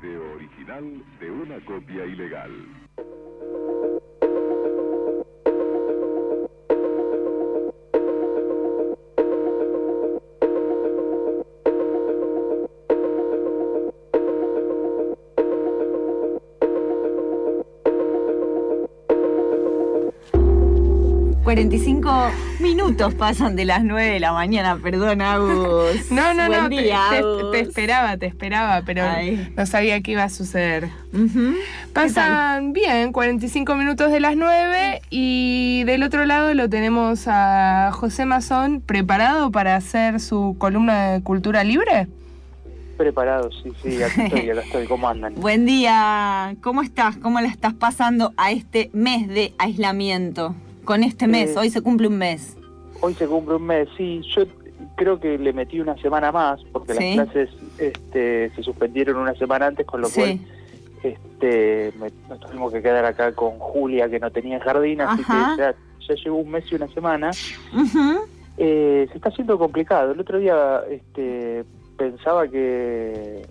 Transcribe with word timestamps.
video 0.00 0.34
original 0.34 1.04
de 1.20 1.30
una 1.30 1.64
copia 1.64 2.04
ilegal. 2.04 2.50
...45 21.44 22.53
minutos 22.64 23.14
pasan 23.14 23.56
de 23.56 23.66
las 23.66 23.84
9 23.84 24.02
de 24.14 24.20
la 24.20 24.32
mañana, 24.32 24.76
perdón 24.82 25.20
Agus. 25.20 25.94
No, 26.10 26.32
no, 26.32 26.46
Buen 26.46 26.62
no, 26.64 26.68
te- 26.70 26.82
día, 26.82 27.00
te, 27.10 27.16
Agus. 27.18 27.50
te 27.52 27.60
esperaba, 27.60 28.16
te 28.16 28.26
esperaba, 28.26 28.82
pero 28.86 29.04
Ay. 29.04 29.52
no 29.54 29.66
sabía 29.66 30.00
qué 30.00 30.12
iba 30.12 30.24
a 30.24 30.30
suceder. 30.30 30.88
Pasan 31.92 32.72
bien, 32.72 33.12
45 33.12 33.74
minutos 33.76 34.10
de 34.10 34.18
las 34.20 34.36
9 34.36 35.02
y 35.10 35.84
del 35.84 36.02
otro 36.02 36.24
lado 36.24 36.54
lo 36.54 36.68
tenemos 36.70 37.24
a 37.26 37.90
José 37.92 38.24
Mazón 38.24 38.80
preparado 38.80 39.50
para 39.50 39.76
hacer 39.76 40.18
su 40.18 40.56
columna 40.58 41.12
de 41.12 41.22
cultura 41.22 41.62
libre. 41.64 42.08
Preparado, 42.96 43.50
sí, 43.62 43.72
sí, 43.82 44.02
aquí 44.02 44.20
estoy, 44.24 44.50
acá 44.50 44.60
estoy, 44.62 44.86
¿cómo 44.86 45.08
andan? 45.08 45.34
Buen 45.36 45.66
día, 45.66 46.54
¿cómo 46.62 46.80
estás? 46.82 47.16
¿Cómo 47.18 47.40
la 47.40 47.48
estás 47.48 47.74
pasando 47.74 48.32
a 48.38 48.50
este 48.52 48.88
mes 48.94 49.28
de 49.28 49.52
aislamiento? 49.58 50.54
Con 50.84 51.02
este 51.02 51.26
mes, 51.26 51.50
Eh, 51.50 51.58
hoy 51.58 51.70
se 51.70 51.80
cumple 51.82 52.08
un 52.08 52.18
mes. 52.18 52.56
Hoy 53.00 53.14
se 53.14 53.26
cumple 53.26 53.56
un 53.56 53.66
mes, 53.66 53.88
sí, 53.96 54.20
yo 54.34 54.44
creo 54.96 55.18
que 55.18 55.38
le 55.38 55.52
metí 55.52 55.80
una 55.80 55.96
semana 55.98 56.30
más, 56.32 56.62
porque 56.72 56.94
Sí. 56.94 57.14
las 57.16 57.26
clases 57.30 57.50
este, 57.78 58.50
se 58.54 58.62
suspendieron 58.62 59.16
una 59.16 59.34
semana 59.34 59.66
antes, 59.66 59.86
con 59.86 60.00
lo 60.00 60.08
Sí. 60.08 60.20
cual 60.20 60.38
este, 61.02 61.92
me, 61.98 62.08
nos 62.28 62.40
tuvimos 62.40 62.72
que 62.72 62.80
quedar 62.80 63.04
acá 63.04 63.32
con 63.32 63.58
Julia, 63.58 64.08
que 64.08 64.18
no 64.20 64.30
tenía 64.30 64.58
jardín, 64.60 65.00
así 65.02 65.22
Ajá. 65.22 65.54
que 65.56 65.62
ya, 65.62 65.74
ya 66.08 66.14
llevo 66.22 66.38
un 66.38 66.50
mes 66.50 66.64
y 66.70 66.74
una 66.76 66.88
semana. 66.88 67.30
Eh, 68.56 69.06
se 69.10 69.16
está 69.16 69.28
haciendo 69.30 69.58
complicado. 69.58 70.12
El 70.12 70.20
otro 70.20 70.38
día 70.38 70.80
este, 70.90 71.64
pensaba 71.98 72.46
que 72.48 73.44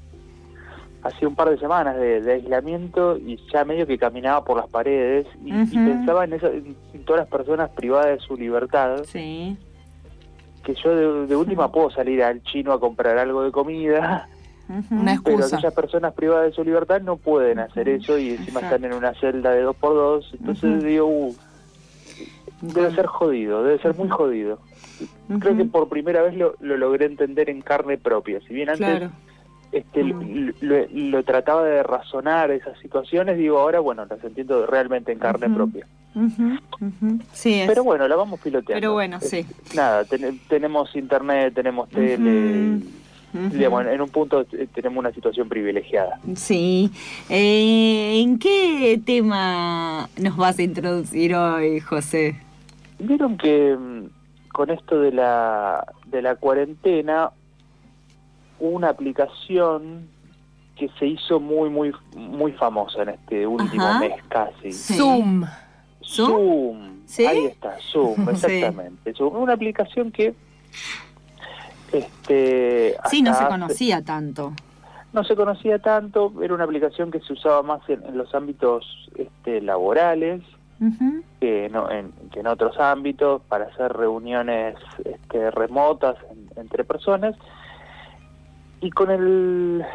hacía 1.03 1.27
un 1.27 1.35
par 1.35 1.49
de 1.49 1.57
semanas 1.57 1.97
de, 1.97 2.21
de 2.21 2.33
aislamiento 2.33 3.17
y 3.17 3.37
ya 3.51 3.65
medio 3.65 3.85
que 3.85 3.97
caminaba 3.97 4.43
por 4.43 4.57
las 4.57 4.67
paredes 4.69 5.25
y, 5.43 5.51
pensaba 5.51 6.23
en, 6.23 6.33
esa- 6.33 6.47
en 6.49 7.03
todas 7.05 7.21
las 7.21 7.27
personas 7.29 7.69
privadas 7.71 8.07
de 8.07 8.19
su 8.25 8.37
libertad, 8.37 9.03
Sí. 9.05 9.57
que 10.63 10.73
yo 10.75 10.95
de, 10.95 11.27
de 11.27 11.35
última 11.35 11.71
puedo 11.71 11.89
salir 11.91 12.23
al 12.23 12.41
chino 12.43 12.71
a 12.71 12.79
comprar 12.79 13.17
algo 13.17 13.43
de 13.43 13.51
comida. 13.51 14.27
Una 14.89 15.19
pero 15.21 15.35
excusa. 15.39 15.57
aquellas 15.57 15.73
personas 15.73 16.13
privadas 16.13 16.45
de 16.45 16.51
su 16.53 16.63
libertad 16.63 17.01
no 17.01 17.17
pueden 17.17 17.59
hacer 17.59 17.89
eso 17.89 18.17
y 18.17 18.29
encima 18.29 18.61
Exacto. 18.61 18.75
están 18.75 18.85
en 18.91 18.97
una 18.97 19.13
celda 19.19 19.51
de 19.51 19.61
dos 19.61 19.75
por 19.75 19.93
dos, 19.93 20.29
entonces 20.39 20.77
Ujú. 20.77 20.85
digo, 20.85 21.05
uh, 21.07 21.35
debe 22.61 22.95
ser 22.95 23.05
jodido, 23.07 23.61
debe 23.63 23.79
ser 23.79 23.93
muy 23.95 24.07
jodido. 24.07 24.59
Creo 25.41 25.57
que 25.57 25.65
por 25.65 25.89
primera 25.89 26.21
vez 26.21 26.33
lo, 26.35 26.55
lo 26.61 26.77
logré 26.77 27.05
entender 27.07 27.49
en 27.49 27.61
carne 27.61 27.97
propia. 27.97 28.39
Si 28.47 28.53
bien 28.53 28.69
antes 28.69 28.85
Claro. 28.99 29.11
Este, 29.73 30.03
Mm. 30.03 30.51
lo, 30.61 31.23
trataba 31.23 31.63
de 31.65 31.83
razonar 31.83 32.51
esas 32.51 32.77
situaciones, 32.79 33.37
digo 33.37 33.59
ahora, 33.59 33.79
bueno, 33.79 34.05
las 34.05 34.23
entiendo 34.23 34.65
realmente 34.65 35.11
en 35.11 35.19
carne 35.19 35.49
propia. 35.49 35.85
Sí, 37.33 37.61
es. 37.61 37.67
Pero 37.67 37.83
bueno, 37.83 38.07
la 38.07 38.15
vamos 38.15 38.39
piloteando. 38.39 38.79
Pero 38.79 38.93
bueno, 38.93 39.17
Es- 39.21 39.29
sí. 39.29 39.45
Nada, 39.75 40.05
ten- 40.05 40.39
tenemos 40.47 40.95
internet, 40.95 41.53
tenemos 41.53 41.89
tele. 41.89 42.79
Digamos, 43.51 43.87
en 43.87 43.99
un 43.99 44.09
punto 44.09 44.45
tenemos 44.75 44.99
una 44.99 45.11
situación 45.11 45.49
privilegiada. 45.49 46.19
Sí. 46.35 46.91
Eh, 47.29 48.21
¿En 48.21 48.37
qué 48.37 49.01
tema 49.03 50.07
nos 50.21 50.37
vas 50.37 50.59
a 50.59 50.61
introducir 50.61 51.33
hoy, 51.33 51.79
José? 51.79 52.39
Vieron 52.99 53.35
que 53.37 53.75
mm, 53.75 54.49
con 54.51 54.69
esto 54.69 55.01
de 55.01 55.11
la, 55.13 55.83
de 56.05 56.21
la 56.21 56.35
cuarentena, 56.35 57.31
una 58.59 58.89
aplicación 58.89 60.07
que 60.75 60.89
se 60.99 61.05
hizo 61.07 61.39
muy, 61.39 61.69
muy, 61.69 61.93
muy 62.15 62.51
famosa 62.53 63.03
en 63.03 63.09
este 63.09 63.45
último 63.45 63.83
Ajá. 63.85 63.99
mes 63.99 64.13
casi. 64.27 64.71
Sí. 64.71 64.95
Zoom. 64.95 65.43
¿Zoom? 66.01 66.27
Zoom. 66.29 66.93
¿Sí? 67.05 67.25
Ahí 67.25 67.45
está, 67.45 67.75
Zoom, 67.91 68.15
Sí. 68.35 68.45
exactamente. 68.47 69.13
Zoom, 69.13 69.35
una 69.35 69.53
aplicación 69.53 70.11
que 70.11 70.33
este 71.91 72.95
Sí, 73.09 73.21
no 73.21 73.33
se 73.33 73.43
hace- 73.43 73.49
conocía 73.51 74.03
tanto. 74.03 74.53
no 75.13 75.23
se 75.23 75.35
conocía 75.35 75.77
tanto, 75.79 76.33
era 76.41 76.55
una 76.55 76.63
aplicación 76.63 77.11
que 77.11 77.19
se 77.19 77.33
usaba 77.33 77.61
más 77.61 77.87
en, 77.87 78.03
en 78.05 78.17
los 78.17 78.33
ámbitos 78.33 79.09
este, 79.15 79.61
laborales 79.61 80.41
que, 81.39 81.69
no, 81.71 81.89
en, 81.89 82.11
que 82.33 82.41
en 82.41 82.47
otros 82.47 82.77
ámbitos 82.77 83.41
para 83.47 83.65
hacer 83.65 83.93
reuniones 83.93 84.75
este, 85.05 85.49
remotas 85.51 86.17
en- 86.31 86.49
entre 86.59 86.83
personas 86.83 87.35
y 88.83 88.89
con 88.91 89.09
el 89.09 89.85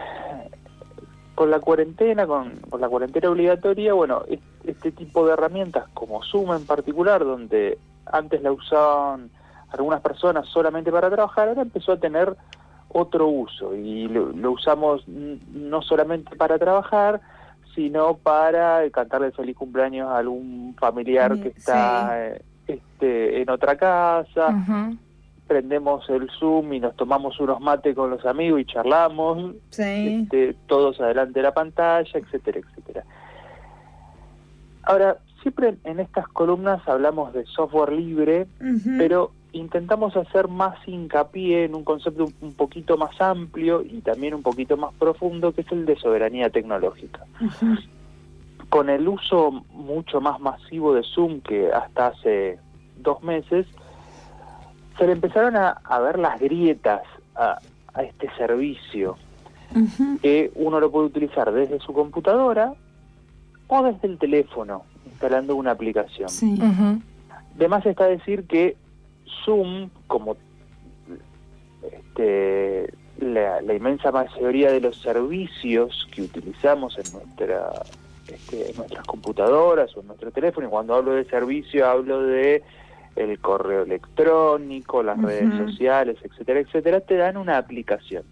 con 1.34 1.50
la 1.50 1.60
cuarentena 1.60 2.26
con, 2.26 2.56
con 2.70 2.80
la 2.80 2.88
cuarentena 2.88 3.30
obligatoria 3.30 3.92
bueno 3.94 4.22
es- 4.28 4.40
este 4.64 4.90
tipo 4.92 5.26
de 5.26 5.34
herramientas 5.34 5.84
como 5.94 6.22
Zoom 6.22 6.52
en 6.52 6.66
particular 6.66 7.24
donde 7.24 7.78
antes 8.06 8.42
la 8.42 8.50
usaban 8.52 9.30
algunas 9.70 10.00
personas 10.00 10.46
solamente 10.48 10.90
para 10.90 11.10
trabajar 11.10 11.48
ahora 11.48 11.62
empezó 11.62 11.92
a 11.92 11.96
tener 12.00 12.34
otro 12.88 13.28
uso 13.28 13.74
y 13.76 14.08
lo, 14.08 14.32
lo 14.32 14.52
usamos 14.52 15.06
no 15.06 15.82
solamente 15.82 16.34
para 16.36 16.58
trabajar 16.58 17.20
sino 17.74 18.16
para 18.16 18.84
eh, 18.84 18.90
cantarle 18.90 19.30
feliz 19.30 19.56
cumpleaños 19.56 20.08
a 20.08 20.18
algún 20.18 20.74
familiar 20.80 21.36
Mm, 21.36 21.40
que 21.40 21.48
está 21.48 22.26
eh, 22.28 22.42
este, 22.66 23.40
en 23.42 23.50
otra 23.50 23.76
casa, 23.76 24.48
Ujú. 24.48 24.96
Prendemos 25.48 26.08
el 26.10 26.30
Zoom 26.38 26.72
y 26.74 26.80
nos 26.80 26.94
tomamos 26.94 27.40
unos 27.40 27.60
mates 27.60 27.96
con 27.96 28.10
los 28.10 28.24
amigos 28.26 28.60
y 28.60 28.64
charlamos, 28.66 29.54
Sí. 29.70 30.22
este, 30.22 30.54
todos 30.68 31.00
adelante 31.00 31.40
de 31.40 31.42
la 31.42 31.54
pantalla, 31.54 32.10
etcétera, 32.18 32.60
etcétera. 32.60 33.04
Ahora, 34.84 35.18
siempre 35.42 35.76
en 35.84 36.00
estas 36.00 36.28
columnas 36.28 36.86
hablamos 36.86 37.32
de 37.32 37.44
software 37.46 37.92
libre, 37.92 38.46
pero 38.98 39.32
intentamos 39.52 40.16
hacer 40.16 40.48
más 40.48 40.76
hincapié 40.86 41.64
en 41.64 41.74
un 41.74 41.82
concepto 41.84 42.26
un- 42.40 42.52
poquito 42.54 42.96
más 42.96 43.18
amplio 43.20 43.82
y 43.82 44.00
también 44.02 44.34
un 44.34 44.42
poquito 44.42 44.76
más 44.76 44.92
profundo, 44.94 45.52
que 45.52 45.62
es 45.62 45.72
el 45.72 45.86
de 45.86 45.96
soberanía 45.96 46.50
tecnológica. 46.50 47.24
Con 48.68 48.90
el 48.90 49.08
uso 49.08 49.64
mucho 49.72 50.20
más 50.20 50.38
masivo 50.40 50.92
de 50.94 51.02
Zoom 51.02 51.40
que 51.40 51.70
hasta 51.72 52.08
hace 52.08 52.58
dos 52.98 53.22
meses, 53.22 53.66
se 54.98 55.06
le 55.06 55.12
empezaron 55.12 55.56
a, 55.56 55.70
a 55.84 56.00
ver 56.00 56.18
las 56.18 56.38
grietas 56.40 57.02
a, 57.34 57.58
a 57.94 58.02
este 58.02 58.28
servicio, 58.36 59.16
que 60.22 60.50
uno 60.54 60.80
lo 60.80 60.90
puede 60.90 61.06
utilizar 61.06 61.52
desde 61.52 61.78
su 61.80 61.92
computadora 61.92 62.74
o 63.68 63.82
desde 63.84 64.08
el 64.08 64.18
teléfono, 64.18 64.82
instalando 65.06 65.54
una 65.56 65.70
aplicación. 65.72 66.28
Sí. 66.28 66.54
Ujú. 66.54 67.00
De 67.54 67.68
más 67.68 67.84
está 67.86 68.06
decir 68.06 68.46
que 68.46 68.76
Zoom, 69.44 69.90
como 70.06 70.36
este, 71.82 72.92
la, 73.20 73.60
la 73.60 73.74
inmensa 73.74 74.10
mayoría 74.10 74.72
de 74.72 74.80
los 74.80 75.00
servicios 75.02 76.08
que 76.12 76.22
utilizamos 76.22 76.96
en 76.98 77.12
nuestra 77.12 77.82
este, 78.26 78.70
en 78.70 78.76
nuestras 78.76 79.04
computadoras 79.06 79.96
o 79.96 80.00
en 80.00 80.06
nuestro 80.08 80.30
teléfono, 80.30 80.66
y 80.66 80.70
cuando 80.70 80.94
hablo 80.94 81.12
de 81.12 81.24
servicio 81.24 81.86
hablo 81.86 82.22
de 82.22 82.62
el 83.18 83.38
correo 83.40 83.82
electrónico, 83.82 85.02
las 85.02 85.20
redes 85.20 85.52
sociales, 85.56 86.16
etcétera, 86.22 86.60
etcétera, 86.60 87.00
te 87.00 87.16
dan 87.16 87.36
una 87.36 87.58
aplicación 87.58 88.22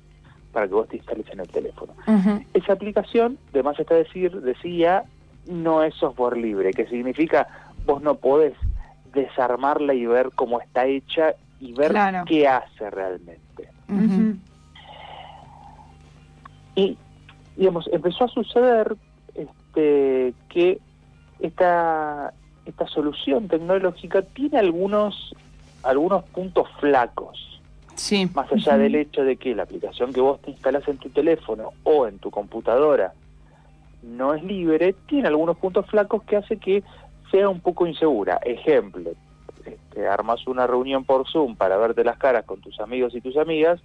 para 0.52 0.66
que 0.68 0.74
vos 0.74 0.88
te 0.88 0.96
instales 0.96 1.26
en 1.30 1.40
el 1.40 1.48
teléfono. 1.48 1.92
Esa 2.54 2.72
aplicación, 2.72 3.38
de 3.52 3.62
más 3.62 3.78
está 3.78 3.94
decir, 3.94 4.32
decía, 4.40 5.04
no 5.46 5.82
es 5.82 5.94
software 5.94 6.36
libre, 6.36 6.72
que 6.72 6.86
significa 6.86 7.46
vos 7.84 8.02
no 8.02 8.14
podés 8.14 8.54
desarmarla 9.12 9.94
y 9.94 10.06
ver 10.06 10.30
cómo 10.34 10.60
está 10.60 10.86
hecha 10.86 11.34
y 11.60 11.72
ver 11.72 11.90
Claro. 11.90 12.24
qué 12.26 12.46
hace 12.48 12.90
realmente. 12.90 13.68
Y, 16.74 16.98
digamos, 17.56 17.88
empezó 17.92 18.24
a 18.24 18.28
suceder 18.28 18.96
este, 19.34 20.34
que 20.48 20.78
esta, 21.40 22.32
esta 22.66 22.86
solución 22.86 23.48
tecnológica 23.48 24.22
tiene 24.22 24.58
algunos, 24.58 25.34
algunos 25.82 26.24
puntos 26.24 26.68
flacos. 26.80 27.60
Sí. 27.94 28.28
Más 28.34 28.52
allá 28.52 28.76
del 28.76 28.94
hecho 28.94 29.22
de 29.22 29.36
que 29.36 29.54
la 29.54 29.62
aplicación 29.62 30.12
que 30.12 30.20
vos 30.20 30.40
te 30.42 30.50
instalás 30.50 30.86
en 30.88 30.98
tu 30.98 31.08
teléfono 31.08 31.72
o 31.84 32.06
en 32.06 32.18
tu 32.18 32.30
computadora 32.30 33.14
no 34.02 34.34
es 34.34 34.44
libre, 34.44 34.94
tiene 35.06 35.28
algunos 35.28 35.56
puntos 35.56 35.86
flacos 35.86 36.22
que 36.24 36.36
hace 36.36 36.58
que 36.58 36.82
sea 37.30 37.48
un 37.48 37.60
poco 37.60 37.86
insegura. 37.86 38.38
Ejemplo, 38.44 39.12
este, 39.64 40.06
armas 40.06 40.46
una 40.46 40.66
reunión 40.66 41.04
por 41.04 41.26
Zoom 41.28 41.56
para 41.56 41.76
verte 41.76 42.04
las 42.04 42.18
caras 42.18 42.44
con 42.44 42.60
tus 42.60 42.78
amigos 42.80 43.14
y 43.14 43.20
tus 43.20 43.36
amigas 43.36 43.80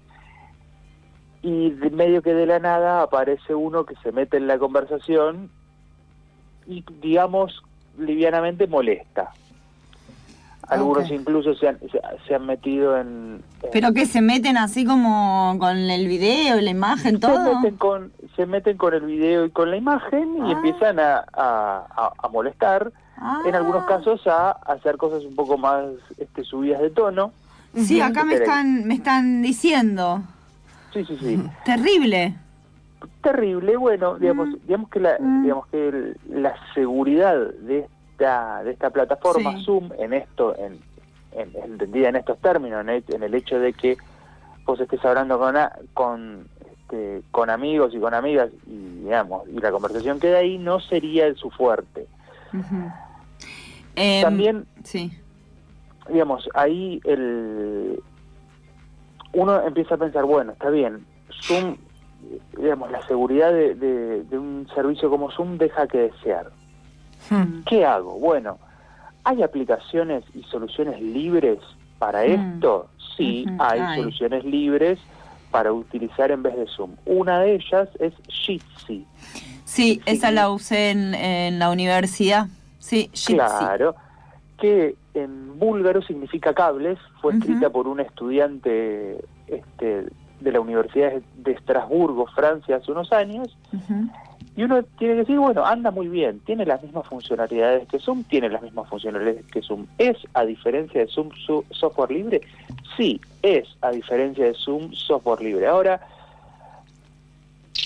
y 1.41 1.71
de 1.71 1.89
medio 1.89 2.21
que 2.21 2.33
de 2.33 2.45
la 2.45 2.59
nada 2.59 3.01
aparece 3.01 3.55
uno 3.55 3.85
que 3.85 3.95
se 4.03 4.11
mete 4.11 4.37
en 4.37 4.47
la 4.47 4.59
conversación 4.59 5.49
y 6.67 6.83
digamos 7.01 7.63
livianamente 7.97 8.67
molesta. 8.67 9.31
Algunos 10.67 11.09
incluso 11.11 11.53
se 11.55 11.67
han, 11.67 11.79
se, 11.91 11.99
se 12.27 12.35
han 12.35 12.45
metido 12.45 12.97
en... 12.97 13.41
en- 13.61 13.69
Pero 13.73 13.93
que 13.93 14.05
se 14.05 14.21
meten 14.21 14.55
así 14.57 14.85
como 14.85 15.57
con 15.59 15.75
el 15.77 16.07
video 16.07 16.57
y 16.59 16.61
la 16.61 16.69
imagen, 16.69 17.15
se 17.15 17.19
todo. 17.19 17.55
meten 17.59 17.75
con 17.77 18.11
se 18.37 18.45
meten 18.45 18.77
con 18.77 18.93
el 18.93 19.01
video 19.01 19.43
y 19.45 19.49
con 19.49 19.69
la 19.69 19.75
imagen 19.75 20.37
y 20.45 20.49
Ah. 20.49 20.53
empiezan 20.53 20.99
a, 20.99 21.17
a- 21.33 21.85
a- 21.97 22.11
a 22.17 22.27
molestar 22.29 22.93
en 23.45 23.53
algunos 23.55 23.83
Ah. 23.83 23.87
casos 23.87 24.25
a 24.27 24.51
hacer 24.51 24.95
cosas 24.95 25.25
un 25.25 25.35
poco 25.35 25.57
más 25.57 25.83
este, 26.17 26.43
subidas 26.45 26.81
de 26.81 26.89
tono 26.91 27.33
Sí, 27.75 27.99
acá 28.01 28.23
me 28.23 28.35
están, 28.35 28.85
me 28.87 28.93
están 28.95 29.41
diciendo. 29.41 30.21
sí 30.93 31.03
sí 31.05 31.17
sí 31.19 31.43
Terrible. 31.65 32.35
Terrible 33.21 33.77
bueno 33.77 34.17
digamos 34.19 34.49
Mm. 34.49 34.55
digamos 34.67 34.89
que 34.89 34.99
la 34.99 35.17
Mm. 35.19 35.43
digamos 35.43 35.67
que 35.67 35.87
el- 35.89 36.17
la 36.29 36.53
seguridad 36.73 37.35
de 37.61 37.87
esta 38.11 38.63
de 38.63 38.71
esta 38.71 38.89
plataforma 38.89 39.57
Sí. 39.57 39.65
Zoom 39.65 39.89
en 39.97 40.13
esto 40.13 40.55
en, 40.57 40.79
en- 41.33 41.55
entendida 41.63 42.09
en 42.09 42.15
estos 42.17 42.37
términos 42.39 42.81
en 42.81 42.89
el, 42.89 43.03
en 43.09 43.23
el 43.23 43.33
hecho 43.33 43.59
de 43.59 43.73
que 43.73 43.97
vos 44.65 44.79
estés 44.79 45.03
hablando 45.05 45.37
con 45.39 45.57
a- 45.57 45.71
con 45.93 46.47
este, 46.71 47.21
con 47.31 47.49
amigos 47.49 47.93
y 47.95 47.99
con 47.99 48.13
amigas 48.13 48.49
y 48.67 49.03
digamos 49.03 49.47
y 49.49 49.59
la 49.59 49.71
conversación 49.71 50.19
queda 50.19 50.39
ahí 50.39 50.57
no 50.57 50.79
sería 50.79 51.33
su 51.35 51.49
fuerte. 51.49 52.05
Em, 53.95 54.21
también 54.21 54.65
Sí. 54.83 55.11
digamos, 56.09 56.47
ahí 56.53 56.99
el 57.05 58.01
uno 59.33 59.61
empieza 59.65 59.95
a 59.95 59.97
pensar, 59.97 60.25
bueno, 60.25 60.51
está 60.51 60.69
bien, 60.69 61.05
Zoom, 61.43 61.77
digamos, 62.57 62.91
la 62.91 63.05
seguridad 63.07 63.51
de, 63.51 63.75
de- 63.75 64.23
de 64.23 64.37
un 64.39 64.67
servicio 64.73 65.09
como 65.09 65.31
Zoom 65.31 65.57
deja 65.57 65.87
que 65.87 65.97
desear. 66.11 66.51
Hmm. 67.29 67.63
¿Qué 67.65 67.85
hago? 67.85 68.17
Bueno, 68.19 68.57
¿hay 69.23 69.43
aplicaciones 69.43 70.23
y 70.33 70.43
soluciones 70.43 71.01
libres 71.01 71.59
para 71.99 72.21
Mm. 72.23 72.53
esto? 72.55 72.87
Sí, 73.17 73.45
hay 73.59 73.97
soluciones 73.97 74.43
libres 74.45 74.99
para 75.51 75.71
utilizar 75.73 76.31
en 76.31 76.41
vez 76.43 76.55
de 76.55 76.65
Zoom. 76.67 76.91
Una 77.05 77.39
de 77.41 77.55
ellas 77.55 77.89
es 77.99 78.13
Jitsi. 78.29 79.05
Sí, 79.65 80.01
esa 80.05 80.31
la 80.31 80.49
usé 80.49 80.91
en, 80.91 81.13
en 81.13 81.59
la 81.59 81.69
universidad. 81.69 82.47
Sí, 82.79 83.09
Jitsi. 83.13 83.33
Claro, 83.35 83.95
que 84.59 84.95
en 85.13 85.59
búlgaro 85.59 86.01
significa 86.01 86.53
cables, 86.53 86.97
fue 87.21 87.33
escrita 87.33 87.69
por 87.69 87.87
un 87.87 87.99
estudiante 87.99 89.23
este, 89.47 90.05
de 90.41 90.51
la 90.51 90.59
Universidad 90.59 91.13
de 91.37 91.51
Estrasburgo, 91.53 92.25
Francia, 92.27 92.75
hace 92.77 92.91
unos 92.91 93.11
años, 93.13 93.55
y 94.55 94.63
uno 94.63 94.83
tiene 94.97 95.13
que 95.13 95.19
decir, 95.21 95.39
bueno, 95.39 95.65
anda 95.65 95.91
muy 95.91 96.07
bien, 96.09 96.39
tiene 96.41 96.65
las 96.65 96.83
mismas 96.83 97.07
funcionalidades 97.07 97.87
que 97.87 97.99
Zoom, 97.99 98.23
tiene 98.25 98.49
las 98.49 98.61
mismas 98.61 98.89
funcionalidades 98.89 99.45
que 99.45 99.61
Zoom. 99.61 99.85
¿Es, 99.97 100.17
a 100.33 100.43
diferencia 100.43 100.99
de 101.01 101.07
Zoom, 101.07 101.29
su- 101.45 101.63
software 101.71 102.11
libre? 102.11 102.41
Sí, 102.97 103.21
es, 103.41 103.67
a 103.81 103.91
diferencia 103.91 104.43
de 104.45 104.53
Zoom, 104.55 104.91
software 104.93 105.41
libre. 105.41 105.67
Ahora, 105.67 106.01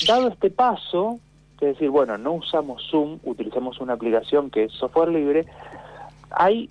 dado 0.08 0.30
este 0.30 0.50
paso, 0.50 1.20
que 1.60 1.70
es 1.70 1.76
decir, 1.76 1.90
bueno, 1.90 2.18
no 2.18 2.34
usamos 2.34 2.82
Zoom, 2.90 3.20
utilizamos 3.24 3.80
una 3.80 3.94
aplicación 3.94 4.50
que 4.50 4.64
es 4.66 4.72
software 4.74 5.10
libre, 5.10 5.46
hay 6.32 6.70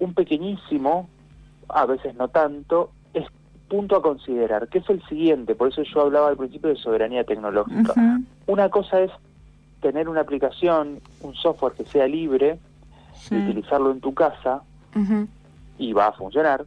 un 0.00 0.14
pequeñísimo, 0.14 1.08
a 1.68 1.86
veces 1.86 2.14
no 2.16 2.28
tanto, 2.28 2.90
punto 3.68 3.96
a 3.96 4.02
considerar, 4.02 4.68
que 4.68 4.78
es 4.78 4.88
el 4.90 5.02
siguiente, 5.08 5.54
por 5.54 5.68
eso 5.68 5.82
yo 5.82 6.00
hablaba 6.02 6.28
al 6.28 6.36
principio 6.36 6.70
de 6.70 6.76
soberanía 6.76 7.24
tecnológica. 7.24 7.94
Una 8.46 8.68
cosa 8.68 9.00
es 9.00 9.10
tener 9.80 10.08
una 10.08 10.22
aplicación, 10.22 11.00
un 11.20 11.34
software 11.34 11.74
que 11.74 11.84
sea 11.84 12.06
libre, 12.06 12.58
y 13.30 13.36
utilizarlo 13.36 13.90
en 13.90 14.00
tu 14.00 14.14
casa 14.14 14.62
y 15.78 15.92
va 15.92 16.08
a 16.08 16.12
funcionar. 16.12 16.64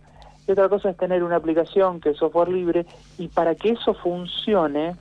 Y 0.47 0.51
otra 0.51 0.69
cosa 0.69 0.89
es 0.89 0.97
tener 0.97 1.23
una 1.23 1.37
aplicación 1.37 1.99
que 1.99 2.09
es 2.09 2.17
software 2.17 2.49
libre 2.49 2.85
y 3.17 3.27
para 3.27 3.55
que 3.55 3.71
eso 3.71 3.93
funcione 3.93 4.95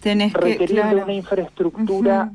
Tenés 0.00 0.32
que. 0.32 0.40
requerir 0.40 0.76
de 0.76 0.82
claro. 0.82 1.04
una 1.04 1.12
infraestructura 1.12 2.30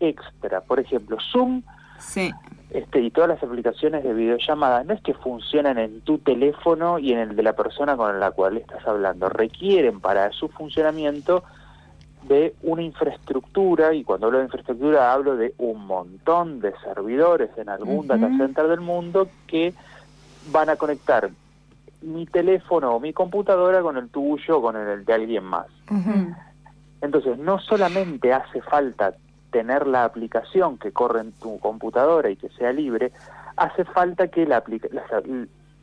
extra. 0.00 0.60
Por 0.60 0.80
ejemplo, 0.80 1.18
Zoom 1.30 1.62
Sí. 1.98 2.32
Este, 2.74 3.00
y 3.00 3.10
todas 3.10 3.28
las 3.28 3.42
aplicaciones 3.42 4.02
de 4.02 4.14
videollamada 4.14 4.82
no 4.84 4.94
es 4.94 5.02
que 5.02 5.14
funcionan 5.14 5.78
en 5.78 6.00
tu 6.00 6.18
teléfono 6.18 6.98
y 6.98 7.12
en 7.12 7.18
el 7.18 7.36
de 7.36 7.42
la 7.42 7.52
persona 7.52 7.96
con 7.96 8.18
la 8.18 8.30
cual 8.30 8.56
estás 8.56 8.86
hablando, 8.86 9.28
requieren 9.28 10.00
para 10.00 10.32
su 10.32 10.48
funcionamiento 10.48 11.44
de 12.22 12.54
una 12.62 12.82
infraestructura, 12.82 13.92
y 13.92 14.04
cuando 14.04 14.26
hablo 14.26 14.38
de 14.38 14.44
infraestructura 14.44 15.12
hablo 15.12 15.36
de 15.36 15.54
un 15.58 15.86
montón 15.86 16.60
de 16.60 16.72
servidores 16.84 17.50
en 17.58 17.68
algún 17.68 18.06
data 18.06 18.28
center 18.38 18.68
del 18.68 18.80
mundo 18.80 19.28
que 19.46 19.74
van 20.50 20.70
a 20.70 20.76
conectar 20.76 21.30
mi 22.00 22.26
teléfono 22.26 22.94
o 22.94 23.00
mi 23.00 23.12
computadora 23.12 23.82
con 23.82 23.96
el 23.96 24.08
tuyo 24.08 24.58
o 24.58 24.62
con 24.62 24.76
el 24.76 25.04
de 25.04 25.12
alguien 25.12 25.44
más. 25.44 25.66
Entonces, 27.00 27.38
no 27.38 27.58
solamente 27.58 28.32
hace 28.32 28.62
falta 28.62 29.14
tener 29.52 29.86
la 29.86 30.02
aplicación 30.04 30.78
que 30.78 30.90
corre 30.90 31.20
en 31.20 31.32
tu 31.32 31.60
computadora 31.60 32.28
y 32.30 32.36
que 32.36 32.48
sea 32.48 32.72
libre, 32.72 33.12
hace 33.56 33.84
falta 33.84 34.26
que 34.28 34.44
la, 34.46 34.64
la- 34.90 35.22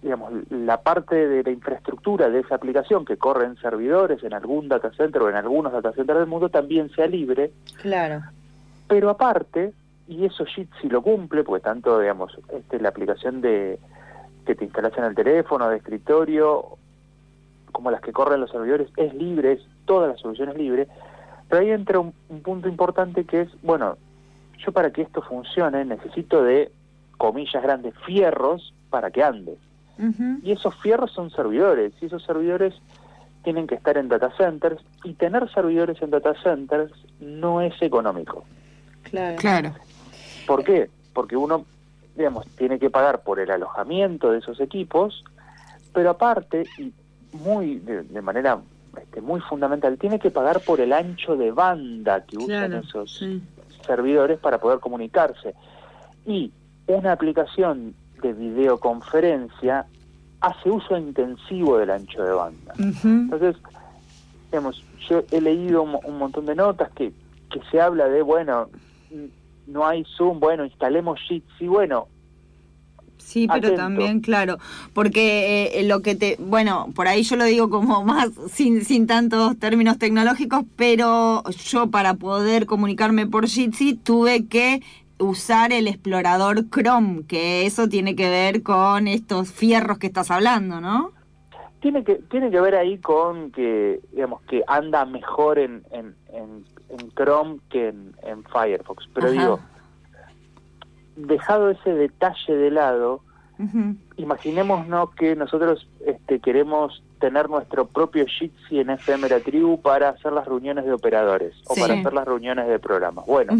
digamos, 0.01 0.31
la 0.49 0.81
parte 0.81 1.27
de 1.27 1.43
la 1.43 1.51
infraestructura 1.51 2.29
de 2.29 2.39
esa 2.39 2.55
aplicación 2.55 3.05
que 3.05 3.17
corre 3.17 3.45
en 3.45 3.55
servidores, 3.57 4.23
en 4.23 4.33
algún 4.33 4.67
data 4.67 4.91
center 4.91 5.21
o 5.21 5.29
en 5.29 5.35
algunos 5.35 5.71
data 5.71 5.91
centers 5.93 6.19
del 6.19 6.27
mundo 6.27 6.49
también 6.49 6.89
sea 6.91 7.05
libre, 7.07 7.51
Claro. 7.81 8.21
pero 8.87 9.09
aparte, 9.09 9.71
y 10.07 10.25
eso 10.25 10.45
Jitsi 10.45 10.89
lo 10.89 11.01
cumple, 11.01 11.43
porque 11.43 11.63
tanto, 11.63 11.99
digamos, 11.99 12.37
este, 12.53 12.79
la 12.79 12.89
aplicación 12.89 13.41
de 13.41 13.77
que 14.45 14.55
te 14.55 14.63
instalas 14.65 14.97
en 14.97 15.03
el 15.03 15.15
teléfono, 15.15 15.69
de 15.69 15.77
escritorio, 15.77 16.65
como 17.71 17.91
las 17.91 18.01
que 18.01 18.11
corren 18.13 18.39
los 18.41 18.49
servidores, 18.51 18.87
es 18.97 19.13
libre, 19.13 19.51
es 19.53 19.61
todas 19.85 20.09
las 20.09 20.19
soluciones 20.21 20.55
libres, 20.57 20.87
pero 21.49 21.61
ahí 21.61 21.71
entra 21.71 21.99
un, 21.99 22.13
un 22.29 22.41
punto 22.41 22.67
importante 22.67 23.25
que 23.25 23.41
es, 23.41 23.49
bueno, 23.61 23.97
yo 24.57 24.71
para 24.71 24.91
que 24.91 25.01
esto 25.01 25.21
funcione 25.21 25.83
necesito 25.83 26.43
de, 26.43 26.71
comillas 27.19 27.61
grandes, 27.61 27.93
fierros 28.05 28.73
para 28.89 29.11
que 29.11 29.21
ande. 29.21 29.55
Y 30.41 30.53
esos 30.53 30.73
fierros 30.77 31.11
son 31.11 31.29
servidores, 31.29 31.91
y 32.01 32.05
esos 32.05 32.23
servidores 32.23 32.73
tienen 33.43 33.67
que 33.67 33.75
estar 33.75 33.97
en 33.97 34.07
data 34.07 34.31
centers, 34.37 34.81
y 35.03 35.13
tener 35.13 35.51
servidores 35.51 36.01
en 36.01 36.09
data 36.09 36.33
centers 36.41 36.93
no 37.19 37.61
es 37.61 37.73
económico. 37.81 38.45
Claro. 39.03 39.35
Claro. 39.35 39.75
¿Por 40.47 40.63
qué? 40.63 40.89
Porque 41.13 41.35
uno, 41.35 41.65
digamos, 42.15 42.47
tiene 42.55 42.79
que 42.79 42.89
pagar 42.89 43.23
por 43.23 43.41
el 43.41 43.51
alojamiento 43.51 44.31
de 44.31 44.39
esos 44.39 44.61
equipos, 44.61 45.25
pero 45.93 46.11
aparte, 46.11 46.65
y 46.77 46.93
muy 47.33 47.79
de, 47.79 48.03
de 48.03 48.21
manera 48.21 48.57
este, 48.97 49.21
muy 49.21 49.39
fundamental, 49.41 49.97
tiene 49.97 50.19
que 50.19 50.31
pagar 50.31 50.61
por 50.61 50.79
el 50.81 50.93
ancho 50.93 51.35
de 51.35 51.51
banda 51.51 52.23
que 52.25 52.37
usan 52.37 52.69
Claro. 52.71 52.77
esos 52.79 53.17
Sí. 53.17 53.41
servidores 53.85 54.39
para 54.39 54.57
poder 54.59 54.79
comunicarse. 54.79 55.53
Y 56.25 56.51
una 56.87 57.11
aplicación 57.11 57.93
de 58.21 58.33
videoconferencia 58.33 59.85
hace 60.41 60.69
uso 60.69 60.97
intensivo 60.97 61.77
del 61.77 61.89
ancho 61.91 62.23
de 62.23 62.31
banda. 62.31 62.73
Entonces, 62.77 63.55
digamos, 64.51 64.83
yo 65.09 65.23
he 65.31 65.41
leído 65.41 65.83
un, 65.83 65.91
mo- 65.91 66.01
un 66.05 66.17
montón 66.17 66.45
de 66.45 66.55
notas 66.55 66.89
que, 66.91 67.11
que 67.51 67.61
se 67.71 67.79
habla 67.81 68.07
de, 68.07 68.21
bueno, 68.21 68.69
no 69.67 69.85
hay 69.85 70.03
Zoom, 70.17 70.39
bueno, 70.39 70.65
instalemos 70.65 71.19
Jitsi, 71.27 71.67
bueno, 71.67 72.07
Sí, 73.19 73.47
pero 73.47 73.59
Atento. 73.67 73.75
también, 73.75 74.21
claro, 74.21 74.57
porque 74.93 75.71
eh, 75.75 75.83
lo 75.83 76.01
que 76.01 76.15
te, 76.15 76.35
bueno, 76.39 76.87
por 76.95 77.07
ahí 77.07 77.21
yo 77.23 77.35
lo 77.35 77.43
digo 77.45 77.69
como 77.69 78.03
más 78.05 78.29
sin, 78.51 78.83
sin 78.83 79.05
tantos 79.05 79.57
términos 79.59 79.99
tecnológicos, 79.99 80.63
pero 80.75 81.43
yo 81.49 81.91
para 81.91 82.15
poder 82.15 82.65
comunicarme 82.65 83.27
por 83.27 83.47
Jitsi 83.47 83.93
tuve 83.95 84.47
que 84.47 84.81
usar 85.19 85.71
el 85.73 85.87
explorador 85.87 86.69
Chrome, 86.69 87.23
que 87.27 87.65
eso 87.65 87.87
tiene 87.87 88.15
que 88.15 88.29
ver 88.29 88.63
con 88.63 89.07
estos 89.07 89.51
fierros 89.51 89.99
que 89.99 90.07
estás 90.07 90.31
hablando, 90.31 90.81
¿no? 90.81 91.11
tiene 91.81 92.03
que 92.03 92.15
tiene 92.15 92.51
que 92.51 92.59
ver 92.59 92.75
ahí 92.75 92.97
con 92.97 93.51
que, 93.51 94.01
digamos, 94.11 94.41
que 94.43 94.63
anda 94.67 95.05
mejor 95.05 95.59
en, 95.59 95.83
en, 95.91 96.15
en, 96.33 96.65
en 96.89 97.11
Chrome 97.11 97.59
que 97.69 97.89
en, 97.89 98.15
en 98.23 98.43
Firefox. 98.43 99.07
Pero 99.13 99.27
Ajá. 99.27 99.39
digo, 99.39 99.59
dejado 101.27 101.69
ese 101.69 101.93
detalle 101.93 102.55
de 102.55 102.71
lado, 102.71 103.21
Ujú. 103.59 103.95
imaginémonos 104.17 105.13
que 105.15 105.35
nosotros 105.35 105.87
este, 106.05 106.39
queremos 106.39 107.03
tener 107.19 107.49
nuestro 107.49 107.85
propio 107.85 108.25
Jitsi 108.25 108.79
en 108.79 108.89
FM 108.91 109.27
La 109.27 109.39
Tribu 109.41 109.81
para 109.81 110.09
hacer 110.09 110.31
las 110.31 110.47
reuniones 110.47 110.85
de 110.85 110.93
operadores 110.93 111.53
o 111.67 111.75
para 111.75 111.93
hacer 111.95 112.13
las 112.13 112.25
reuniones 112.25 112.67
de 112.67 112.79
programas. 112.79 113.25
Bueno, 113.25 113.53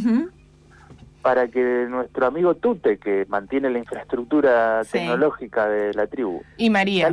para 1.21 1.49
que 1.49 1.85
nuestro 1.89 2.27
amigo 2.27 2.55
Tute, 2.55 2.97
que 2.97 3.25
mantiene 3.27 3.69
la 3.69 3.79
infraestructura 3.79 4.85
Sí. 4.85 4.91
tecnológica 4.93 5.67
de 5.67 5.93
la 5.93 6.07
tribu, 6.07 6.41
Y 6.55 6.69
María. 6.69 7.11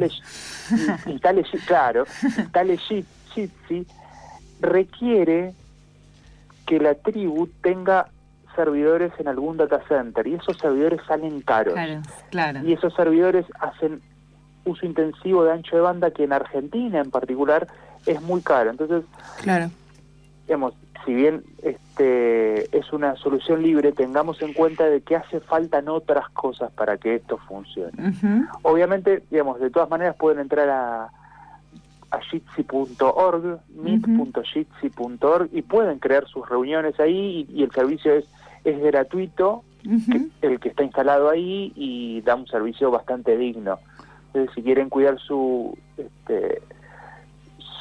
instale 1.06 1.42
Ji- 1.42 1.58
claro, 1.66 2.04
Ji- 2.88 3.04
Jitsi, 3.34 3.84
requiere 4.60 5.52
que 6.66 6.78
la 6.78 6.94
tribu 6.94 7.48
tenga 7.62 8.08
servidores 8.56 9.12
en 9.18 9.28
algún 9.28 9.56
data 9.56 9.80
center 9.88 10.26
y 10.26 10.34
esos 10.34 10.56
servidores 10.58 11.00
salen 11.06 11.40
caros. 11.42 11.74
Claro, 11.74 12.00
claro. 12.30 12.60
Y 12.64 12.72
esos 12.72 12.92
servidores 12.94 13.46
hacen 13.60 14.00
uso 14.64 14.84
intensivo 14.84 15.44
de 15.44 15.52
ancho 15.52 15.76
de 15.76 15.82
banda 15.82 16.10
que 16.10 16.24
en 16.24 16.32
Argentina 16.32 17.00
en 17.00 17.10
particular 17.12 17.68
es 18.06 18.20
muy 18.22 18.40
caro. 18.40 18.70
Entonces, 18.70 19.04
Claro. 19.42 19.70
digamos, 20.46 20.74
si 21.04 21.14
bien 21.14 21.44
este 21.62 22.76
es 22.76 22.92
una 22.92 23.14
solución 23.16 23.62
libre, 23.62 23.92
tengamos 23.92 24.42
en 24.42 24.52
cuenta 24.54 24.84
de 24.86 25.02
que 25.02 25.14
hace 25.14 25.38
faltan 25.38 25.88
otras 25.88 26.28
cosas 26.30 26.72
para 26.72 26.96
que 26.96 27.14
esto 27.14 27.38
funcione. 27.46 27.92
Obviamente, 28.62 29.22
digamos, 29.30 29.60
de 29.60 29.70
todas 29.70 29.88
maneras 29.88 30.16
pueden 30.16 30.40
entrar 30.40 30.68
a, 30.68 31.04
a 32.10 32.20
jitsi.org, 32.30 33.60
meet.jitsi.org 33.76 35.48
y 35.52 35.62
pueden 35.62 35.98
crear 35.98 36.26
sus 36.26 36.48
reuniones 36.48 36.98
ahí 36.98 37.46
y, 37.50 37.60
y 37.60 37.62
el 37.62 37.70
servicio 37.70 38.14
es, 38.14 38.24
es 38.66 38.80
gratuito, 38.80 39.62
el 40.42 40.58
que 40.58 40.68
está 40.68 40.82
instalado 40.82 41.30
ahí 41.30 41.72
y 41.76 42.20
da 42.22 42.34
un 42.34 42.46
servicio 42.48 42.90
bastante 42.90 43.36
digno. 43.36 43.78
Entonces, 44.26 44.54
si 44.54 44.62
quieren 44.62 44.88
cuidar 44.88 45.18
su 45.20 45.78
este, 45.96 46.60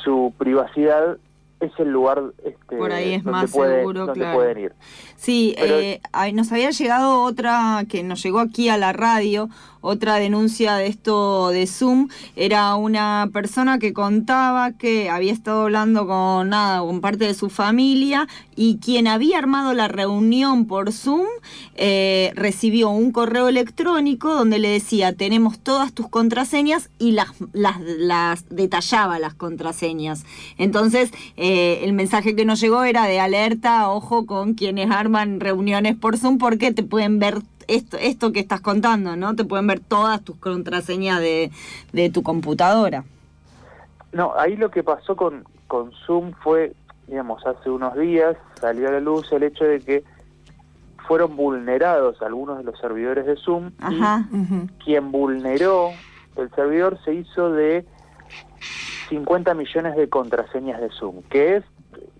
su 0.03 0.31
privacidad, 0.37 1.17
es 1.59 1.71
el 1.79 1.89
lugar 1.89 2.21
este, 2.43 2.75
Por 2.75 2.91
ahí 2.91 3.13
es 3.13 3.23
donde, 3.23 3.39
más 3.41 3.51
pueden, 3.51 3.79
seguro, 3.79 4.05
donde 4.07 4.19
claro. 4.19 4.37
pueden 4.37 4.57
ir. 4.59 4.73
Sí, 5.15 5.55
Pero- 5.57 5.79
eh, 5.79 6.01
nos 6.33 6.51
había 6.51 6.69
llegado 6.71 7.21
otra 7.23 7.85
que 7.89 8.03
nos 8.03 8.21
llegó 8.21 8.39
aquí 8.39 8.69
a 8.69 8.77
la 8.77 8.91
radio, 8.93 9.49
otra 9.81 10.15
denuncia 10.15 10.75
de 10.75 10.87
esto 10.87 11.49
de 11.49 11.67
Zoom. 11.67 12.09
Era 12.35 12.75
una 12.75 13.29
persona 13.31 13.77
que 13.79 13.93
contaba 13.93 14.71
que 14.71 15.09
había 15.09 15.31
estado 15.31 15.63
hablando 15.63 16.07
con 16.07 16.49
nada, 16.49 16.79
con 16.79 17.01
parte 17.01 17.25
de 17.25 17.33
su 17.35 17.49
familia 17.49 18.27
y 18.55 18.77
quien 18.79 19.07
había 19.07 19.37
armado 19.37 19.73
la 19.73 19.87
reunión 19.87 20.65
por 20.65 20.91
Zoom 20.91 21.27
eh, 21.75 22.31
recibió 22.35 22.89
un 22.89 23.11
correo 23.11 23.47
electrónico 23.47 24.33
donde 24.33 24.59
le 24.59 24.69
decía 24.69 25.13
tenemos 25.13 25.59
todas 25.59 25.93
tus 25.93 26.09
contraseñas 26.09 26.89
y 26.97 27.11
las, 27.11 27.29
las, 27.53 27.79
las 27.79 28.45
detallaba 28.49 29.19
las 29.19 29.35
contraseñas. 29.35 30.25
Entonces 30.57 31.11
eh, 31.37 31.44
el 31.45 31.93
mensaje 31.93 32.35
que 32.35 32.45
nos 32.45 32.59
llegó 32.61 32.83
era 32.83 33.05
de 33.05 33.19
alerta, 33.19 33.89
ojo 33.89 34.25
con 34.25 34.53
quienes 34.53 34.89
arman 34.91 35.39
reuniones 35.39 35.95
por 35.95 36.17
Zoom 36.17 36.37
porque 36.37 36.71
te 36.71 36.83
pueden 36.83 37.19
ver 37.19 37.39
esto, 37.67 37.97
esto 37.97 38.31
que 38.31 38.39
estás 38.39 38.61
contando, 38.61 39.15
¿no? 39.15 39.35
Te 39.35 39.43
pueden 39.43 39.67
ver 39.67 39.79
todas 39.79 40.21
tus 40.21 40.37
contraseñas 40.37 41.19
de, 41.19 41.51
de 41.93 42.09
tu 42.09 42.23
computadora. 42.23 43.03
No, 44.11 44.33
ahí 44.37 44.55
lo 44.55 44.71
que 44.71 44.83
pasó 44.83 45.15
con, 45.15 45.43
con 45.67 45.91
Zoom 46.05 46.33
fue, 46.41 46.73
digamos, 47.07 47.45
hace 47.45 47.69
unos 47.69 47.95
días 47.97 48.37
salió 48.59 48.87
a 48.87 48.91
la 48.91 48.99
luz 48.99 49.31
el 49.31 49.43
hecho 49.43 49.65
de 49.65 49.81
que 49.81 50.03
fueron 51.07 51.35
vulnerados 51.35 52.21
algunos 52.21 52.57
de 52.57 52.63
los 52.63 52.79
servidores 52.79 53.25
de 53.25 53.35
Zoom 53.35 53.71
Ajá. 53.79 54.27
Y 54.31 54.67
quien 54.83 55.11
vulneró 55.11 55.91
el 56.35 56.49
servidor 56.51 56.97
se 57.03 57.13
hizo 57.13 57.51
de 57.51 57.85
50 59.09 59.53
millones 59.53 59.95
de 59.95 60.09
contraseñas 60.09 60.81
de 60.81 60.89
Zoom, 60.89 61.21
que 61.23 61.57
es, 61.57 61.63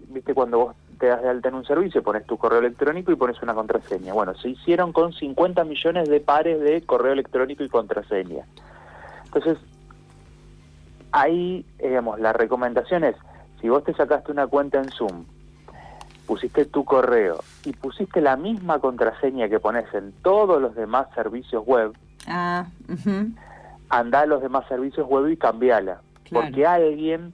viste, 0.10 0.34
cuando 0.34 0.60
vos 0.60 0.75
te 1.00 1.08
das 1.08 1.22
de 1.22 1.30
alta 1.30 1.50
en 1.50 1.56
un 1.56 1.65
servicio, 1.65 2.04
pones 2.04 2.25
tu 2.25 2.38
correo 2.38 2.60
electrónico 2.60 3.12
y 3.12 3.15
pones 3.15 3.42
una 3.42 3.54
contraseña. 3.54 4.13
Bueno, 4.13 4.34
se 4.36 4.50
hicieron 4.50 4.94
con 4.94 5.13
50 5.13 5.63
millones 5.65 6.10
de 6.10 6.20
pares 6.20 6.60
de 6.62 6.82
correo 6.82 7.13
electrónico 7.13 7.63
y 7.63 7.70
contraseña. 7.70 8.46
Entonces, 9.25 9.58
ahí, 11.12 11.65
digamos, 11.80 12.20
la 12.20 12.34
recomendación 12.34 13.04
es, 13.04 13.15
si 13.62 13.70
vos 13.70 13.84
te 13.84 13.94
sacaste 13.94 14.32
una 14.32 14.48
cuenta 14.48 14.80
en 14.80 14.89
Zoom, 14.89 15.25
pusiste 16.25 16.65
tu 16.65 16.86
correo 16.86 17.44
y 17.65 17.74
pusiste 17.74 18.22
la 18.22 18.38
misma 18.38 18.80
contraseña 18.80 19.50
que 19.50 19.60
pones 19.60 19.86
en 19.94 20.13
todos 20.24 20.62
los 20.62 20.75
demás 20.75 21.08
servicios 21.13 21.65
web, 21.65 21.94
Ah, 22.27 22.65
anda 23.89 24.22
a 24.22 24.25
los 24.25 24.42
demás 24.42 24.68
servicios 24.68 25.08
web 25.08 25.27
y 25.27 25.38
cambiala. 25.38 26.01
Claro. 26.25 26.46
Porque 26.48 26.65
alguien 26.65 27.34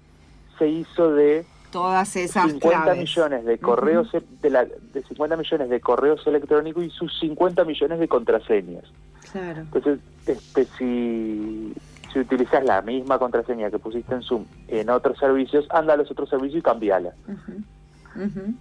se 0.60 0.67
hizo 0.67 1.12
de 1.13 1.45
Todas 1.71 2.15
esas 2.17 2.51
50 2.51 2.83
claves. 2.83 2.98
millones 3.01 3.45
de 3.45 3.57
correos 3.57 4.13
e- 4.13 4.21
de, 4.41 4.50
la, 4.50 4.65
de 4.65 5.03
50 5.07 5.38
millones 5.38 5.69
de 5.69 5.79
correos 5.79 6.25
electrónicos 6.27 6.83
y 6.83 6.89
sus 6.89 7.17
50 7.19 7.63
millones 7.63 8.00
de 8.00 8.07
contraseñas. 8.10 8.83
Claro. 9.31 9.62
Entonces, 9.62 10.00
este 10.27 10.65
si 10.77 11.74
si 12.12 12.19
utilizas 12.19 12.65
la 12.65 12.81
misma 12.81 13.17
contraseña 13.17 13.71
que 13.71 13.79
pusiste 13.79 14.13
en 14.13 14.21
Zoom 14.21 14.43
en 14.67 14.89
otros 14.89 15.17
servicios, 15.17 15.65
anda 15.69 15.93
a 15.93 15.98
los 15.98 16.12
otros 16.12 16.29
servicios 16.29 16.60
y 16.60 16.62
cambiala. 16.62 17.13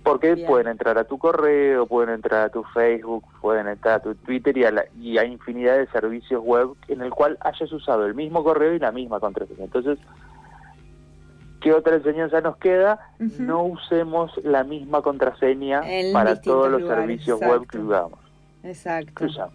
Porque 0.04 0.35
Bien. 0.35 0.47
pueden 0.47 0.69
entrar 0.69 0.97
a 0.99 1.04
tu 1.04 1.19
correo, 1.19 1.87
pueden 1.87 2.14
entrar 2.14 2.47
a 2.47 2.49
tu 2.50 2.62
Facebook, 2.73 3.25
pueden 3.40 3.66
entrar 3.66 3.95
a 3.95 4.00
tu 4.00 4.14
Twitter 4.14 4.57
y 4.57 4.64
a, 4.64 4.71
la- 4.71 4.85
y 5.00 5.19
a 5.19 5.25
infinidad 5.25 5.76
de 5.78 5.87
servicios 5.88 6.42
web 6.45 6.71
en 6.88 7.00
el 7.02 7.11
cual 7.11 7.37
hayas 7.40 7.71
usado 7.73 8.07
el 8.07 8.14
mismo 8.14 8.45
correo 8.45 8.75
y 8.75 8.78
la 8.78 8.92
misma 8.92 9.19
contraseña. 9.19 9.64
Entonces, 9.64 9.99
¿qué 11.61 11.73
otra 11.73 11.97
enseñanza 11.97 12.40
nos 12.40 12.57
queda? 12.59 13.00
No 13.19 13.64
usemos 13.64 14.33
la 14.45 14.64
misma 14.64 15.02
contraseña 15.02 15.83
En 15.85 16.12
para 16.12 16.40
todos 16.40 16.71
los 16.71 16.80
lugares, 16.83 17.04
servicios 17.07 17.40
web 17.40 17.66
que 17.66 17.78
usamos. 17.78 18.19
Exacto. 18.62 19.12
que 19.14 19.25
usamos. 19.25 19.54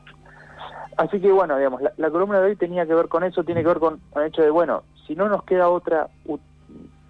Así 0.98 1.20
que 1.20 1.32
bueno, 1.32 1.58
digamos, 1.58 1.82
la, 1.82 1.92
la 1.98 2.10
columna 2.10 2.40
de 2.40 2.48
hoy 2.48 2.56
tenía 2.56 2.86
que 2.86 2.94
ver 2.94 3.08
con 3.08 3.24
eso, 3.24 3.44
tiene 3.44 3.62
que 3.62 3.68
ver 3.68 3.80
con, 3.80 4.00
con 4.12 4.24
el 4.24 4.30
hecho 4.30 4.42
de, 4.42 4.50
bueno, 4.50 4.84
si 5.08 5.16
no 5.16 5.28
nos 5.28 5.44
queda 5.44 5.68
otra, 5.70 6.08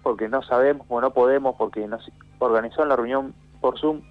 porque 0.06 0.28
no 0.28 0.40
sabemos 0.40 0.86
o 0.88 1.00
no 1.00 1.10
podemos, 1.10 1.56
porque 1.56 1.84
nos 1.88 2.08
organizó 2.38 2.84
la 2.84 2.94
reunión 2.94 3.34
por 3.60 3.76
Zoom, 3.76 4.02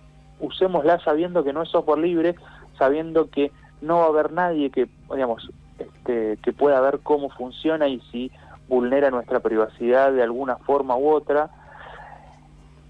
usémosla 0.42 1.00
sabiendo 1.00 1.42
que 1.42 1.54
no 1.54 1.62
es 1.62 1.70
software 1.70 2.00
libre, 2.00 2.36
sabiendo 2.78 3.30
que 3.30 3.50
no 3.80 4.00
va 4.00 4.04
a 4.04 4.10
haber 4.10 4.34
nadie 4.34 4.72
que, 4.72 4.90
digamos, 5.10 5.50
este, 5.80 6.36
que 6.44 6.52
pueda 6.52 6.82
ver 6.82 7.00
cómo 7.02 7.30
funciona 7.30 7.88
y 7.88 8.02
si 8.12 8.30
vulnera 8.68 9.10
nuestra 9.10 9.40
privacidad 9.40 10.12
de 10.12 10.22
alguna 10.22 10.58
forma 10.58 10.98
u 10.98 11.12
otra, 11.12 11.50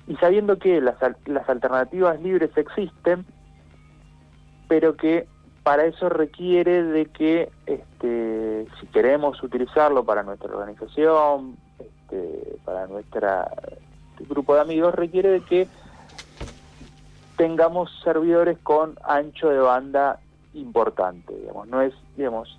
y 0.08 0.16
sabiendo 0.16 0.58
que 0.58 0.82
las, 0.82 0.96
las 1.28 1.48
alternativas 1.48 2.20
libres 2.22 2.58
existen, 2.58 3.24
pero 4.68 4.98
que 4.98 5.28
para 5.62 5.86
eso 5.86 6.10
requiere 6.10 6.82
de 6.82 7.06
que 7.06 7.52
este, 7.68 8.66
si 8.82 8.88
queremos 8.88 9.44
utilizarlo 9.44 10.04
para 10.04 10.24
nuestra 10.24 10.50
organización, 10.50 11.56
este, 12.06 12.58
para 12.64 12.88
nuestra 12.88 13.50
grupo 14.30 14.56
de 14.56 14.62
amigos, 14.62 14.96
requiere 14.96 15.30
de 15.30 15.42
que 15.42 15.68
tengamos 17.38 17.92
servidores 18.04 18.58
con 18.64 18.98
ancho 19.04 19.50
de 19.50 19.60
banda 19.60 20.20
importante, 20.54 21.34
digamos, 21.38 21.68
no 21.68 21.82
es, 21.82 21.94
digamos, 22.16 22.58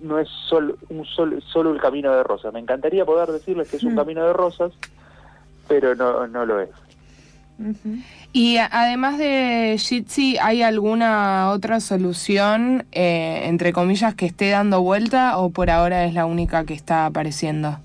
no 0.00 0.18
es 0.18 0.28
solo, 0.48 0.76
un 0.88 1.04
solo, 1.04 1.40
solo 1.42 1.72
el 1.72 1.80
camino 1.80 2.12
de 2.12 2.22
rosas. 2.22 2.52
Me 2.52 2.60
encantaría 2.60 3.04
poder 3.04 3.30
decirles 3.30 3.68
que 3.68 3.76
es 3.76 3.82
un 3.82 3.92
Mm. 3.92 3.96
camino 3.96 4.26
de 4.26 4.32
rosas, 4.32 4.72
pero 5.68 5.94
no, 5.94 6.26
no 6.26 6.46
lo 6.46 6.60
es. 6.60 6.70
Y 8.32 8.58
además 8.58 9.16
de 9.18 9.76
Jitsi, 9.78 10.36
¿hay 10.38 10.62
alguna 10.62 11.50
otra 11.50 11.80
solución, 11.80 12.86
eh, 12.92 13.42
entre 13.44 13.72
comillas, 13.72 14.14
que 14.14 14.26
esté 14.26 14.50
dando 14.50 14.82
vuelta 14.82 15.38
o 15.38 15.50
por 15.50 15.70
ahora 15.70 16.04
es 16.04 16.12
la 16.14 16.26
única 16.26 16.64
que 16.64 16.74
está 16.74 17.06
apareciendo? 17.06 17.78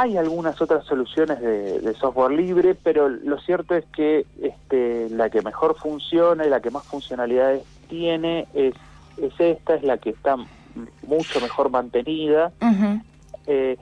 Hay 0.00 0.16
algunas 0.16 0.60
otras 0.62 0.84
soluciones 0.84 1.40
de, 1.40 1.80
de 1.80 1.94
software 1.94 2.30
libre, 2.30 2.76
pero 2.76 3.08
lo 3.08 3.36
cierto 3.40 3.74
es 3.74 3.84
que 3.86 4.26
este, 4.40 5.10
la 5.10 5.28
que 5.28 5.42
mejor 5.42 5.76
funciona 5.76 6.46
y 6.46 6.50
la 6.50 6.60
que 6.60 6.70
más 6.70 6.84
funcionalidades 6.84 7.64
tiene 7.88 8.46
es, 8.54 8.74
es 9.16 9.32
esta, 9.40 9.74
es 9.74 9.82
la 9.82 9.98
que 9.98 10.10
está 10.10 10.36
mucho 11.02 11.40
mejor 11.40 11.70
mantenida. 11.70 12.52
Eh, 13.48 13.76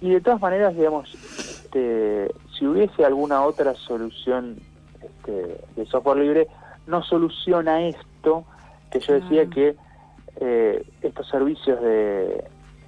y 0.00 0.10
de 0.10 0.20
todas 0.20 0.40
maneras, 0.40 0.74
digamos, 0.74 1.14
este, 1.14 2.34
si 2.58 2.66
hubiese 2.66 3.04
alguna 3.04 3.44
otra 3.44 3.74
solución 3.74 4.56
este, 5.00 5.60
de 5.76 5.86
software 5.86 6.18
libre, 6.18 6.48
no 6.88 7.04
soluciona 7.04 7.82
esto 7.86 8.44
que 8.90 8.98
yo 8.98 9.14
decía 9.14 9.46
que 9.46 9.76
eh, 10.40 10.84
estos 11.02 11.28
servicios 11.28 11.80
de, 11.80 12.44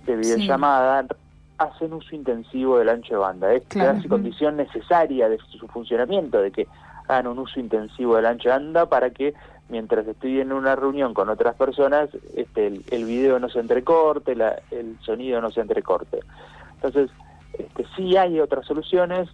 de 0.06 0.16
videollamada 0.16 1.06
hacen 1.58 1.92
uso 1.92 2.14
intensivo 2.14 2.78
del 2.78 2.88
ancho 2.88 3.14
de 3.14 3.20
banda. 3.20 3.52
Es 3.54 3.62
Claro. 3.68 3.94
casi 3.94 4.08
condición 4.08 4.56
necesaria 4.56 5.28
de 5.28 5.38
su 5.58 5.66
funcionamiento, 5.68 6.40
de 6.40 6.50
que 6.50 6.66
hagan 7.08 7.26
un 7.28 7.38
uso 7.38 7.60
intensivo 7.60 8.16
del 8.16 8.26
ancho 8.26 8.48
de 8.48 8.54
banda 8.56 8.86
para 8.86 9.10
que 9.10 9.34
mientras 9.68 10.06
estoy 10.06 10.40
en 10.40 10.52
una 10.52 10.76
reunión 10.76 11.14
con 11.14 11.28
otras 11.28 11.54
personas, 11.56 12.08
este, 12.36 12.66
el, 12.68 12.84
el 12.90 13.04
video 13.04 13.38
no 13.38 13.48
se 13.48 13.58
entrecorte, 13.60 14.34
la- 14.36 14.60
el 14.70 14.96
sonido 15.00 15.40
no 15.40 15.50
se 15.50 15.60
entrecorte. 15.60 16.20
Entonces, 16.74 17.10
este, 17.58 17.84
sí 17.96 18.16
hay 18.16 18.38
otras 18.38 18.66
soluciones, 18.66 19.28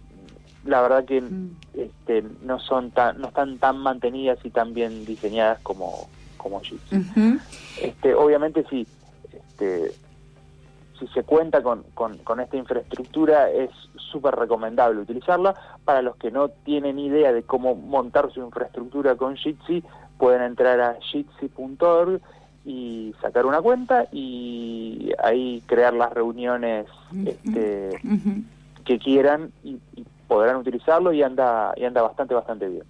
la 0.65 0.81
verdad 0.81 1.03
que 1.05 1.21
Mm. 1.21 1.49
este, 1.73 2.23
no 2.41 2.57
son 2.59 2.91
tan, 2.91 3.19
no 3.19 3.27
están 3.27 3.57
tan 3.57 3.77
mantenidas 3.77 4.39
y 4.43 4.49
tan 4.49 4.73
bien 4.73 5.05
diseñadas 5.05 5.59
como 5.59 6.07
como 6.37 6.59
Jitsi. 6.59 6.97
Este, 7.81 8.13
obviamente 8.15 8.65
si 8.69 8.85
este, 9.31 9.93
si 11.07 11.13
se 11.13 11.23
cuenta 11.23 11.61
con, 11.61 11.83
con, 11.93 12.17
con 12.19 12.39
esta 12.39 12.57
infraestructura 12.57 13.49
es 13.49 13.69
súper 13.95 14.35
recomendable 14.35 15.01
utilizarla. 15.01 15.55
Para 15.83 16.01
los 16.01 16.15
que 16.15 16.31
no 16.31 16.49
tienen 16.49 16.99
idea 16.99 17.33
de 17.33 17.43
cómo 17.43 17.75
montar 17.75 18.31
su 18.31 18.39
infraestructura 18.41 19.15
con 19.15 19.35
Jitsi, 19.35 19.83
pueden 20.17 20.41
entrar 20.41 20.79
a 20.79 20.97
jitsi.org 21.01 22.21
y 22.65 23.13
sacar 23.21 23.45
una 23.45 23.61
cuenta 23.61 24.07
y 24.11 25.11
ahí 25.21 25.61
crear 25.65 25.93
las 25.93 26.13
reuniones 26.13 26.85
este, 27.25 27.99
que 28.85 28.99
quieran 28.99 29.51
y, 29.63 29.79
y 29.95 30.05
podrán 30.27 30.55
utilizarlo 30.57 31.11
y 31.11 31.21
anda 31.21 31.73
y 31.75 31.83
anda 31.83 32.01
bastante 32.01 32.33
bastante 32.33 32.69
bien. 32.69 32.83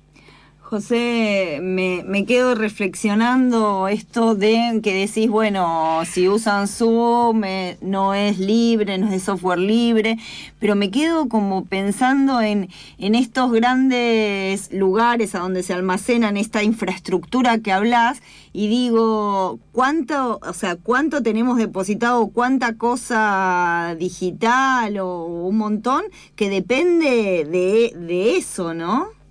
José, 0.74 1.60
me, 1.62 2.04
me 2.04 2.26
quedo 2.26 2.56
reflexionando 2.56 3.88
esto 3.88 4.34
de 4.34 4.80
que 4.82 4.96
decís, 5.06 5.30
bueno, 5.30 6.02
si 6.04 6.28
usan 6.28 6.68
Zoom 6.68 7.44
eh, 7.44 7.78
no 7.82 8.16
es 8.16 8.40
libre, 8.40 8.98
no 8.98 9.14
es 9.14 9.22
software 9.22 9.60
libre, 9.60 10.18
pero 10.58 10.76
me 10.76 10.90
quedo 10.90 11.30
como 11.30 11.64
pensando 11.66 12.42
en, 12.42 12.70
en 12.98 13.14
estos 13.14 13.52
grandes 13.52 14.74
lugares 14.74 15.36
a 15.36 15.42
donde 15.42 15.62
se 15.62 15.76
almacenan 15.76 16.38
esta 16.38 16.64
infraestructura 16.64 17.60
que 17.60 17.72
hablas 17.72 18.24
y 18.52 18.68
digo, 18.68 19.60
¿cuánto, 19.74 20.40
o 20.42 20.54
sea, 20.54 20.76
cuánto 20.76 21.22
tenemos 21.22 21.58
depositado, 21.58 22.30
cuánta 22.30 22.78
cosa 22.78 23.96
digital 24.00 24.98
o 24.98 25.26
un 25.26 25.56
montón 25.56 26.02
que 26.36 26.50
depende 26.50 27.46
de, 27.46 27.94
de 27.96 28.38
eso, 28.38 28.74
¿no? 28.74 29.23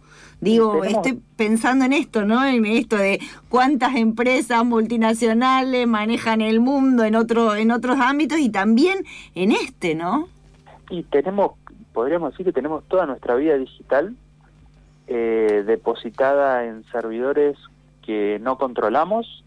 Digo, 0.43 0.81
Tenemos- 0.81 1.07
estoy 1.07 1.23
pensando 1.37 1.85
en 1.85 1.93
esto, 1.93 2.25
¿no? 2.25 2.45
En 2.45 2.67
esto 2.67 2.97
de 2.97 3.21
cuántas 3.49 3.95
empresas 3.95 4.65
multinacionales 4.65 5.87
manejan 5.87 6.41
el 6.41 6.59
mundo 6.59 7.05
en 7.05 7.15
otro, 7.15 7.55
en 7.55 7.71
otros 7.71 7.97
ámbitos 8.01 8.41
y 8.41 8.49
también 8.51 9.05
en 9.37 9.53
este, 9.53 9.95
¿no? 9.95 10.27
Y 10.91 11.05
tenemos, 11.05 11.53
podríamos 11.93 12.33
decir 12.33 12.45
que 12.45 12.53
tenemos 12.53 12.83
toda 12.89 13.07
nuestra 13.07 13.37
vida 13.37 13.57
digital 13.57 14.17
eh, 15.07 15.63
depositada 15.65 16.65
en 16.67 16.83
servidores 16.91 17.57
que 18.05 18.41
no 18.43 18.59
controlamos, 18.59 19.45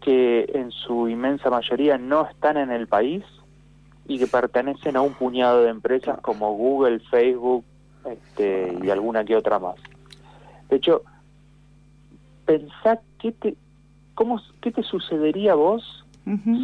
que 0.00 0.50
en 0.54 0.70
su 0.70 1.08
inmensa 1.08 1.50
mayoría 1.50 1.98
no 1.98 2.26
están 2.26 2.56
en 2.56 2.70
el 2.70 2.86
país 2.88 3.22
y 4.08 4.18
que 4.18 4.26
pertenecen 4.26 4.96
a 4.96 5.02
un 5.02 5.12
puñado 5.12 5.62
de 5.62 5.70
empresas 5.70 6.18
como 6.20 6.54
Google, 6.56 7.00
Facebook 7.10 7.64
este, 8.04 8.78
y 8.82 8.90
alguna 8.90 9.24
que 9.24 9.36
otra 9.36 9.58
más. 9.58 9.76
De 10.68 10.76
hecho, 10.76 11.02
pensá 12.46 13.00
qué 13.18 13.32
te, 13.32 13.56
cómo, 14.14 14.40
qué 14.60 14.70
te 14.72 14.82
sucedería 14.82 15.52
a 15.52 15.56
vos 15.56 16.04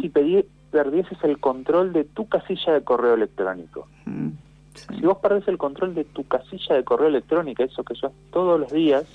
si 0.01 0.09
pedi- 0.09 0.45
perdieses 0.71 1.17
el 1.23 1.39
control 1.39 1.93
de 1.93 2.03
tu 2.03 2.27
casilla 2.27 2.73
de 2.73 2.83
correo 2.83 3.13
electrónico. 3.15 3.87
Mm, 4.05 4.29
sí. 4.75 4.95
Si 4.95 5.01
vos 5.01 5.17
perdés 5.17 5.47
el 5.47 5.57
control 5.57 5.93
de 5.95 6.03
tu 6.05 6.23
casilla 6.27 6.75
de 6.75 6.83
correo 6.83 7.07
electrónico, 7.07 7.63
eso 7.63 7.83
que 7.83 7.93
usas 7.93 8.11
todos 8.31 8.59
los 8.59 8.71
días, 8.71 9.05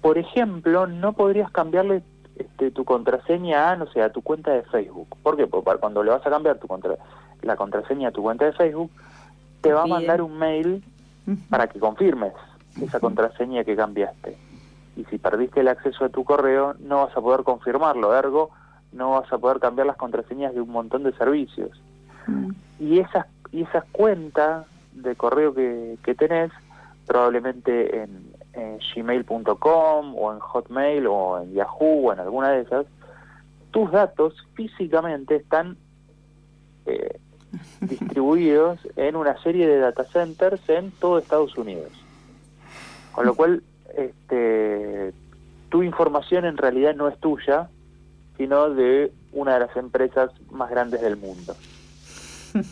por 0.00 0.18
ejemplo, 0.18 0.86
no 0.86 1.12
podrías 1.14 1.50
cambiarle 1.50 2.02
este, 2.36 2.70
tu 2.70 2.84
contraseña 2.84 3.70
a, 3.70 3.76
no 3.76 3.86
sé, 3.92 4.02
a 4.02 4.10
tu 4.12 4.22
cuenta 4.22 4.52
de 4.52 4.62
Facebook. 4.64 5.08
¿Por 5.22 5.36
qué? 5.36 5.46
Porque 5.46 5.78
cuando 5.80 6.02
le 6.02 6.10
vas 6.10 6.26
a 6.26 6.30
cambiar 6.30 6.58
tu 6.58 6.66
contra- 6.66 6.96
la 7.42 7.56
contraseña 7.56 8.08
a 8.08 8.12
tu 8.12 8.22
cuenta 8.22 8.44
de 8.44 8.52
Facebook, 8.52 8.90
te 9.64 9.72
va 9.72 9.82
a 9.82 9.86
mandar 9.86 10.20
un 10.20 10.38
mail 10.38 10.84
para 11.48 11.66
que 11.68 11.80
confirmes 11.80 12.34
esa 12.80 13.00
contraseña 13.00 13.64
que 13.64 13.74
cambiaste. 13.74 14.36
Y 14.96 15.04
si 15.06 15.18
perdiste 15.18 15.60
el 15.60 15.68
acceso 15.68 16.04
a 16.04 16.10
tu 16.10 16.22
correo, 16.22 16.74
no 16.80 17.06
vas 17.06 17.16
a 17.16 17.20
poder 17.20 17.44
confirmarlo, 17.44 18.14
ergo, 18.14 18.50
no 18.92 19.12
vas 19.12 19.32
a 19.32 19.38
poder 19.38 19.58
cambiar 19.58 19.86
las 19.86 19.96
contraseñas 19.96 20.54
de 20.54 20.60
un 20.60 20.68
montón 20.68 21.02
de 21.02 21.12
servicios. 21.14 21.80
Y 22.78 22.98
esas, 22.98 23.26
y 23.52 23.62
esas 23.62 23.84
cuentas 23.90 24.66
de 24.92 25.16
correo 25.16 25.54
que, 25.54 25.96
que 26.04 26.14
tenés, 26.14 26.52
probablemente 27.06 28.02
en, 28.02 28.32
en 28.52 28.78
gmail.com 28.94 30.14
o 30.14 30.32
en 30.32 30.38
Hotmail 30.40 31.06
o 31.06 31.40
en 31.40 31.54
Yahoo 31.54 32.08
o 32.08 32.12
en 32.12 32.20
alguna 32.20 32.50
de 32.50 32.60
esas, 32.60 32.86
tus 33.70 33.90
datos 33.90 34.34
físicamente 34.54 35.36
están 35.36 35.78
eh, 36.86 37.18
distribuidos 37.80 38.78
en 38.96 39.16
una 39.16 39.40
serie 39.42 39.66
de 39.66 39.78
data 39.78 40.04
centers 40.12 40.60
en 40.68 40.90
todo 40.92 41.18
Estados 41.18 41.56
Unidos. 41.56 41.90
Con 43.12 43.26
lo 43.26 43.34
cual, 43.34 43.62
este, 43.96 45.12
tu 45.68 45.82
información 45.82 46.44
en 46.44 46.56
realidad 46.56 46.94
no 46.94 47.08
es 47.08 47.18
tuya, 47.20 47.68
sino 48.36 48.70
de 48.70 49.12
una 49.32 49.54
de 49.54 49.60
las 49.60 49.76
empresas 49.76 50.30
más 50.50 50.70
grandes 50.70 51.00
del 51.00 51.16
mundo. 51.16 51.54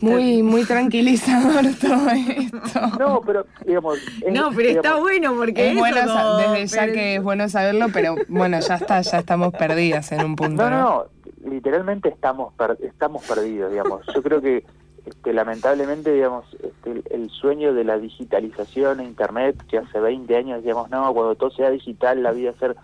Muy, 0.00 0.42
muy 0.42 0.64
tranquilizador 0.64 1.64
todo 1.80 2.08
esto. 2.10 2.80
No, 2.98 3.20
pero 3.24 3.46
digamos... 3.64 3.98
es- 4.20 4.32
No, 4.32 4.50
pero 4.50 4.68
está 4.70 4.96
bueno 4.96 5.32
porque 5.36 5.66
Es 5.66 5.70
eso 5.70 5.78
bueno, 5.78 6.36
desde 6.38 6.66
ya 6.66 6.80
pero- 6.82 6.92
que 6.92 7.14
es 7.14 7.22
bueno 7.22 7.48
saberlo, 7.48 7.86
pero 7.92 8.16
bueno, 8.26 8.58
ya 8.58 8.74
está, 8.74 9.00
ya 9.00 9.18
estamos 9.18 9.52
perdidas 9.54 10.10
en 10.10 10.24
un 10.24 10.34
punto. 10.34 10.60
No, 10.68 10.70
no, 10.70 10.80
no, 10.80 11.04
literalmente 11.42 12.08
estamos 12.08 12.52
per- 12.54 12.78
estamos 12.82 13.22
perdidos, 13.26 13.70
digamos. 13.70 14.06
Yo 14.14 14.22
creo 14.22 14.40
que 14.40 14.64
este, 15.04 15.32
lamentablemente, 15.32 16.12
digamos, 16.12 16.44
este, 16.62 17.02
el, 17.14 17.28
sueño 17.30 17.74
de 17.74 17.84
la 17.84 17.98
digitalización 17.98 19.00
e 19.00 19.04
Internet, 19.04 19.62
que 19.68 19.78
hace 19.78 19.98
20 19.98 20.36
años 20.36 20.58
decíamos, 20.58 20.90
no, 20.90 21.12
cuando 21.12 21.34
todo 21.34 21.50
sea 21.50 21.70
digital, 21.70 22.22
la 22.22 22.30
vida 22.30 22.50
va 22.50 22.56
a 22.56 22.60
ser, 22.60 22.76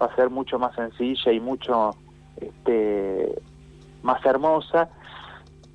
va 0.00 0.06
a 0.06 0.14
ser 0.14 0.30
mucho 0.30 0.58
más 0.58 0.74
sencilla 0.76 1.32
y 1.32 1.40
mucho 1.40 1.96
este, 2.40 3.34
más 4.02 4.24
hermosa, 4.24 4.88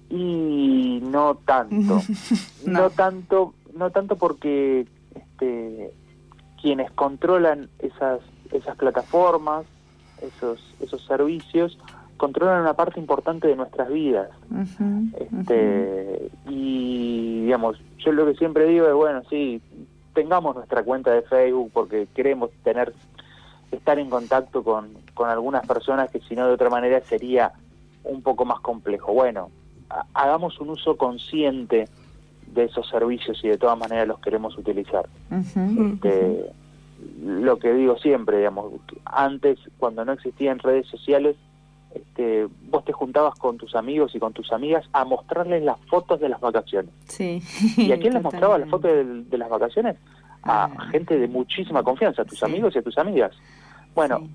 y 0.10 1.00
no 1.04 1.36
tanto. 1.36 2.02
No. 2.66 2.82
no 2.82 2.90
tanto, 2.90 3.54
no 3.74 3.90
tanto 3.90 4.18
porque 4.18 4.86
este, 5.16 5.94
quienes 6.62 6.92
controlan 6.92 7.70
esas 7.80 8.20
esas 8.52 8.76
plataformas, 8.76 9.66
esos 10.22 10.60
esos 10.82 11.06
servicios, 11.06 11.78
controlan 12.20 12.62
una 12.62 12.74
parte 12.76 13.00
importante 13.00 13.48
de 13.48 13.56
nuestras 13.56 13.90
vidas. 13.90 14.30
Este, 15.18 16.30
y 16.48 17.42
digamos, 17.46 17.78
yo 17.98 18.12
lo 18.12 18.26
que 18.28 18.36
siempre 18.36 18.66
digo 18.66 18.88
es 18.88 18.94
bueno, 18.94 19.24
sí, 19.30 19.62
tengamos 20.14 20.56
nuestra 20.56 20.84
cuenta 20.84 21.12
de 21.12 21.22
Facebook 21.24 21.72
porque 21.74 22.08
queremos 22.14 22.52
tener 22.64 22.94
estar 23.72 23.98
en 24.00 24.10
contacto 24.10 24.64
con, 24.64 24.90
con 25.14 25.30
algunas 25.30 25.66
personas 25.66 26.10
que 26.12 26.20
si 26.22 26.36
no 26.36 26.48
de 26.48 26.54
otra 26.54 26.70
manera 26.70 27.00
sería 27.02 27.54
un 28.04 28.22
poco 28.22 28.44
más 28.46 28.60
complejo. 28.60 29.14
Bueno, 29.14 29.50
ha- 29.90 30.06
hagamos 30.14 30.60
un 30.60 30.72
uso 30.72 30.98
consciente 30.98 31.88
de 32.54 32.64
esos 32.66 32.88
servicios 32.90 33.40
y 33.44 33.48
de 33.48 33.58
todas 33.58 33.78
maneras 33.78 34.08
los 34.08 34.20
queremos 34.20 34.58
utilizar. 34.58 35.08
Este, 35.94 36.52
lo 37.24 37.60
que 37.60 37.74
digo 37.74 37.98
siempre, 37.98 38.38
digamos, 38.40 38.74
antes 39.06 39.58
cuando 39.78 40.04
no 40.04 40.12
existían 40.14 40.60
redes 40.60 40.88
sociales, 40.88 41.36
este, 42.20 42.48
vos 42.70 42.84
te 42.84 42.92
juntabas 42.94 43.36
con 43.40 43.58
tus 43.58 43.76
amigos 43.76 44.14
y 44.14 44.20
con 44.20 44.34
tus 44.34 44.52
amigas 44.52 44.86
a 44.94 45.06
mostrarles 45.06 45.64
las 45.64 45.80
fotos 45.90 46.20
de 46.20 46.28
las 46.30 46.42
vacaciones. 46.42 46.92
Sí. 47.08 47.42
¿Y 47.78 47.92
a 47.94 47.98
quién 47.98 48.14
les 48.14 48.22
mostraba 48.24 48.58
las 48.58 48.70
fotos 48.70 48.92
de, 48.92 49.04
de 49.24 49.38
las 49.38 49.50
vacaciones? 49.50 49.96
A 50.44 50.66
Ah. 50.66 50.90
gente 50.92 51.18
de 51.18 51.28
muchísima 51.28 51.82
confianza, 51.84 52.22
a 52.24 52.26
tus 52.26 52.40
Sí. 52.40 52.46
amigos 52.46 52.76
y 52.76 52.80
a 52.80 52.82
tus 52.82 52.98
amigas. 52.98 53.32
Bueno, 53.96 54.20
Sí. 54.20 54.30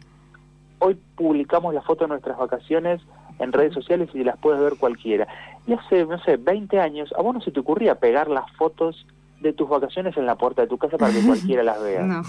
hoy 0.79 0.99
publicamos 1.17 1.75
la 1.75 1.83
foto 1.83 2.05
de 2.05 2.09
nuestras 2.09 2.39
vacaciones 2.39 3.01
en 3.39 3.53
redes 3.53 3.75
sociales 3.75 4.09
y 4.15 4.25
las 4.25 4.37
puedes 4.39 4.61
ver 4.61 4.75
cualquiera. 4.79 5.27
Y 5.67 5.73
hace, 5.75 6.05
no 6.07 6.19
sé, 6.25 6.37
20 6.37 6.81
años, 6.81 7.13
a 7.19 7.23
vos 7.23 7.35
no 7.35 7.41
se 7.41 7.51
te 7.51 7.61
ocurría 7.61 7.97
pegar 7.97 8.29
las 8.29 8.51
fotos 8.53 9.07
de 9.41 9.53
tus 9.53 9.69
vacaciones 9.69 10.17
en 10.17 10.25
la 10.25 10.37
puerta 10.37 10.63
de 10.63 10.69
tu 10.69 10.79
casa 10.79 10.97
para 10.97 11.13
que 11.13 11.21
cualquiera 11.27 11.63
las 11.63 11.83
vea. 11.83 12.03
No, 12.03 12.23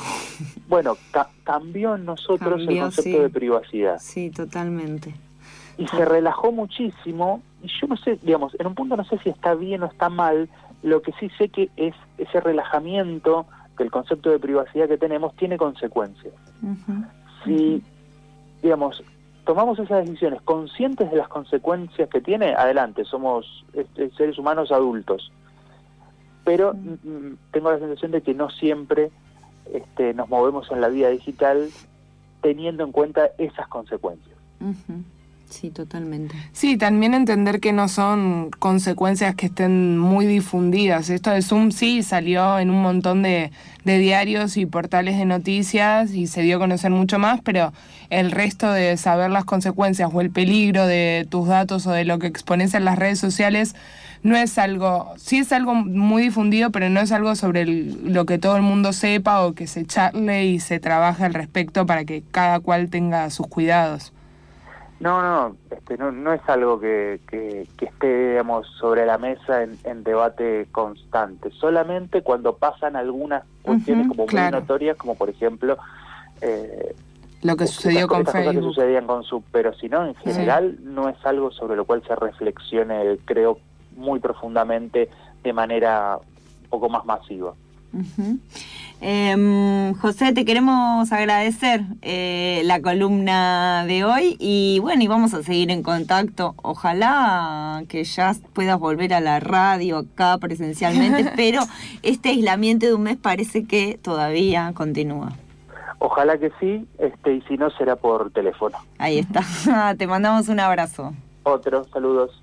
Bueno, 0.67 0.97
ca- 1.11 1.29
cambió 1.43 1.95
en 1.95 2.03
nosotros 2.05 2.61
el 2.67 2.79
concepto 2.79 3.01
sí. 3.03 3.11
de 3.17 3.29
privacidad 3.29 3.99
sí, 3.99 4.31
totalmente. 4.31 5.13
Y 5.77 5.87
se 5.87 6.05
relajó 6.05 6.51
muchísimo 6.51 7.41
y 7.61 7.67
yo 7.67 7.87
no 7.87 7.97
sé, 7.97 8.19
digamos, 8.21 8.55
en 8.59 8.67
un 8.67 8.75
punto 8.75 8.95
no 8.95 9.03
sé 9.05 9.17
si 9.19 9.29
está 9.29 9.55
bien 9.55 9.83
o 9.83 9.87
está 9.87 10.09
mal, 10.09 10.49
lo 10.83 11.01
que 11.01 11.11
sí 11.13 11.29
sé 11.37 11.49
que 11.49 11.69
es 11.75 11.95
ese 12.17 12.39
relajamiento 12.39 13.45
del 13.77 13.91
concepto 13.91 14.29
de 14.29 14.39
privacidad 14.39 14.87
que 14.87 14.97
tenemos 14.97 15.35
tiene 15.35 15.57
consecuencias. 15.57 16.33
Si, 17.43 17.83
digamos, 18.61 19.03
tomamos 19.45 19.79
esas 19.79 20.05
decisiones 20.05 20.41
conscientes 20.41 21.09
de 21.11 21.17
las 21.17 21.27
consecuencias 21.27 22.09
que 22.09 22.21
tiene, 22.21 22.53
adelante, 22.53 23.03
somos 23.05 23.65
este, 23.73 24.09
seres 24.11 24.37
humanos 24.37 24.71
adultos. 24.71 25.31
Pero 26.43 26.73
mm, 26.73 27.09
mm, 27.09 27.37
tengo 27.51 27.71
la 27.71 27.79
sensación 27.79 28.11
de 28.11 28.21
que 28.21 28.33
no 28.33 28.49
siempre 28.49 29.11
este, 29.73 30.13
nos 30.13 30.29
movemos 30.29 30.71
en 30.71 30.81
la 30.81 30.89
vida 30.89 31.09
digital 31.09 31.69
teniendo 32.41 32.83
en 32.83 32.91
cuenta 32.91 33.31
esas 33.37 33.67
consecuencias. 33.67 34.37
Ujú. 34.61 35.03
Sí, 35.55 35.69
totalmente. 35.69 36.35
Sí, 36.51 36.75
también 36.75 37.13
entender 37.13 37.61
que 37.61 37.71
no 37.71 37.87
son 37.87 38.51
consecuencias 38.59 39.35
que 39.35 39.45
estén 39.45 39.97
muy 39.97 40.25
difundidas. 40.25 41.09
Esto 41.09 41.31
de 41.31 41.41
Zoom 41.41 41.71
sí 41.71 42.03
salió 42.03 42.59
en 42.59 42.69
un 42.69 42.81
montón 42.81 43.23
de, 43.23 43.51
diarios 43.85 44.57
y 44.57 44.65
portales 44.65 45.17
de 45.17 45.23
noticias 45.23 46.11
y 46.11 46.27
se 46.27 46.41
dio 46.41 46.57
a 46.57 46.59
conocer 46.59 46.91
mucho 46.91 47.19
más, 47.19 47.39
pero 47.41 47.71
el 48.09 48.31
resto 48.31 48.69
de 48.69 48.97
saber 48.97 49.31
las 49.31 49.45
consecuencias 49.45 50.09
o 50.11 50.19
el 50.19 50.29
peligro 50.29 50.87
de 50.87 51.25
tus 51.29 51.47
datos 51.47 51.87
o 51.87 51.91
de 51.91 52.03
lo 52.03 52.19
que 52.19 52.27
expones 52.27 52.73
en 52.73 52.83
las 52.83 52.99
redes 52.99 53.19
sociales 53.19 53.75
no 54.23 54.35
es 54.35 54.57
algo, 54.57 55.13
sí 55.15 55.37
es 55.37 55.53
algo 55.53 55.73
muy 55.73 56.23
difundido, 56.23 56.71
pero 56.71 56.89
no 56.89 56.99
es 56.99 57.13
algo 57.13 57.35
sobre 57.35 57.65
lo 57.65 58.25
que 58.25 58.39
todo 58.39 58.57
el 58.57 58.63
mundo 58.63 58.91
sepa 58.91 59.45
o 59.45 59.53
que 59.53 59.67
se 59.67 59.85
charle 59.85 60.47
y 60.47 60.59
se 60.59 60.81
trabaje 60.81 61.23
al 61.23 61.33
respecto 61.33 61.85
para 61.85 62.03
que 62.03 62.23
cada 62.31 62.59
cual 62.59 62.89
tenga 62.89 63.29
sus 63.29 63.47
cuidados. 63.47 64.14
No, 64.99 65.21
no, 65.21 65.57
este, 65.71 65.97
no, 65.97 66.11
no 66.11 66.31
es 66.31 66.41
algo 66.47 66.79
que, 66.79 67.19
que, 67.27 67.67
que 67.77 67.85
esté, 67.85 68.29
digamos, 68.29 68.65
sobre 68.79 69.05
la 69.05 69.17
mesa 69.17 69.63
en, 69.63 69.77
en, 69.83 70.03
debate 70.03 70.67
constante. 70.71 71.51
Solamente 71.51 72.21
cuando 72.21 72.55
pasan 72.55 72.95
algunas 72.95 73.43
cuestiones 73.61 74.07
como 74.07 74.25
claro. 74.25 74.51
muy 74.55 74.61
notorias, 74.61 74.95
como 74.97 75.15
por 75.15 75.29
ejemplo... 75.29 75.77
Eh, 76.41 76.95
Lo 77.41 77.57
que 77.57 77.65
estas- 77.65 77.75
sucedió 77.75 78.07
con 78.07 78.19
estas 78.19 78.35
cosas 78.35 78.47
que 78.47 78.53
Facebook. 78.53 78.73
sucedían 78.73 79.05
con 79.05 79.23
su, 79.23 79.41
pero 79.51 79.73
si 79.73 79.89
no, 79.89 80.05
en 80.05 80.15
general 80.15 80.77
no 80.81 81.09
es 81.09 81.17
algo 81.25 81.51
sobre 81.51 81.75
lo 81.75 81.83
cual 81.83 82.01
se 82.07 82.15
reflexione, 82.15 83.17
creo, 83.25 83.59
muy 83.97 84.19
profundamente 84.19 85.09
de 85.43 85.53
manera 85.53 86.17
un 86.63 86.69
poco 86.69 86.87
más 86.89 87.05
masiva. 87.05 87.53
Em, 89.01 89.93
José, 89.95 90.33
te 90.33 90.45
queremos 90.45 91.11
agradecer 91.11 91.81
eh, 92.01 92.61
la 92.65 92.81
columna 92.81 93.85
de 93.85 94.03
hoy 94.03 94.37
y 94.39 94.79
bueno, 94.79 95.03
y 95.03 95.07
vamos 95.07 95.33
a 95.33 95.43
seguir 95.43 95.69
en 95.69 95.83
contacto. 95.83 96.55
Ojalá 96.63 97.83
que 97.87 98.03
ya 98.03 98.33
puedas 98.53 98.79
volver 98.79 99.13
a 99.13 99.19
la 99.19 99.39
radio 99.39 99.97
acá 99.99 100.37
presencialmente, 100.37 101.31
pero 101.35 101.61
este 102.03 102.29
aislamiento 102.29 102.85
de 102.85 102.93
un 102.93 103.03
mes 103.03 103.17
parece 103.17 103.65
que 103.65 103.99
todavía 104.01 104.71
continúa. 104.75 105.33
Ojalá 105.99 106.37
que 106.37 106.51
sí, 106.59 106.85
este, 106.97 107.35
y 107.35 107.41
si 107.43 107.57
no 107.57 107.69
será 107.71 107.95
por 107.95 108.31
teléfono. 108.31 108.77
Ahí 108.97 109.19
está. 109.19 109.43
Te 109.97 110.07
mandamos 110.07 110.49
un 110.49 110.59
abrazo. 110.59 111.13
Otro, 111.43 111.83
saludos. 111.85 112.41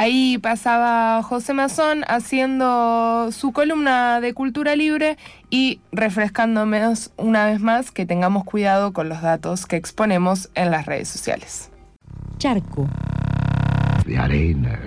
Ahí 0.00 0.38
pasaba 0.38 1.20
José 1.24 1.54
Mazón 1.54 2.04
haciendo 2.06 3.32
su 3.32 3.50
columna 3.50 4.20
de 4.20 4.32
cultura 4.32 4.76
libre 4.76 5.18
y 5.50 5.80
refrescándonos 5.90 7.10
una 7.16 7.46
vez 7.46 7.58
más 7.58 7.90
que 7.90 8.06
tengamos 8.06 8.44
cuidado 8.44 8.92
con 8.92 9.08
los 9.08 9.22
datos 9.22 9.66
que 9.66 9.74
exponemos 9.74 10.50
en 10.54 10.70
las 10.70 10.86
redes 10.86 11.08
sociales. 11.08 11.72
Charco. 12.38 12.86
De 14.06 14.16
arena. 14.16 14.80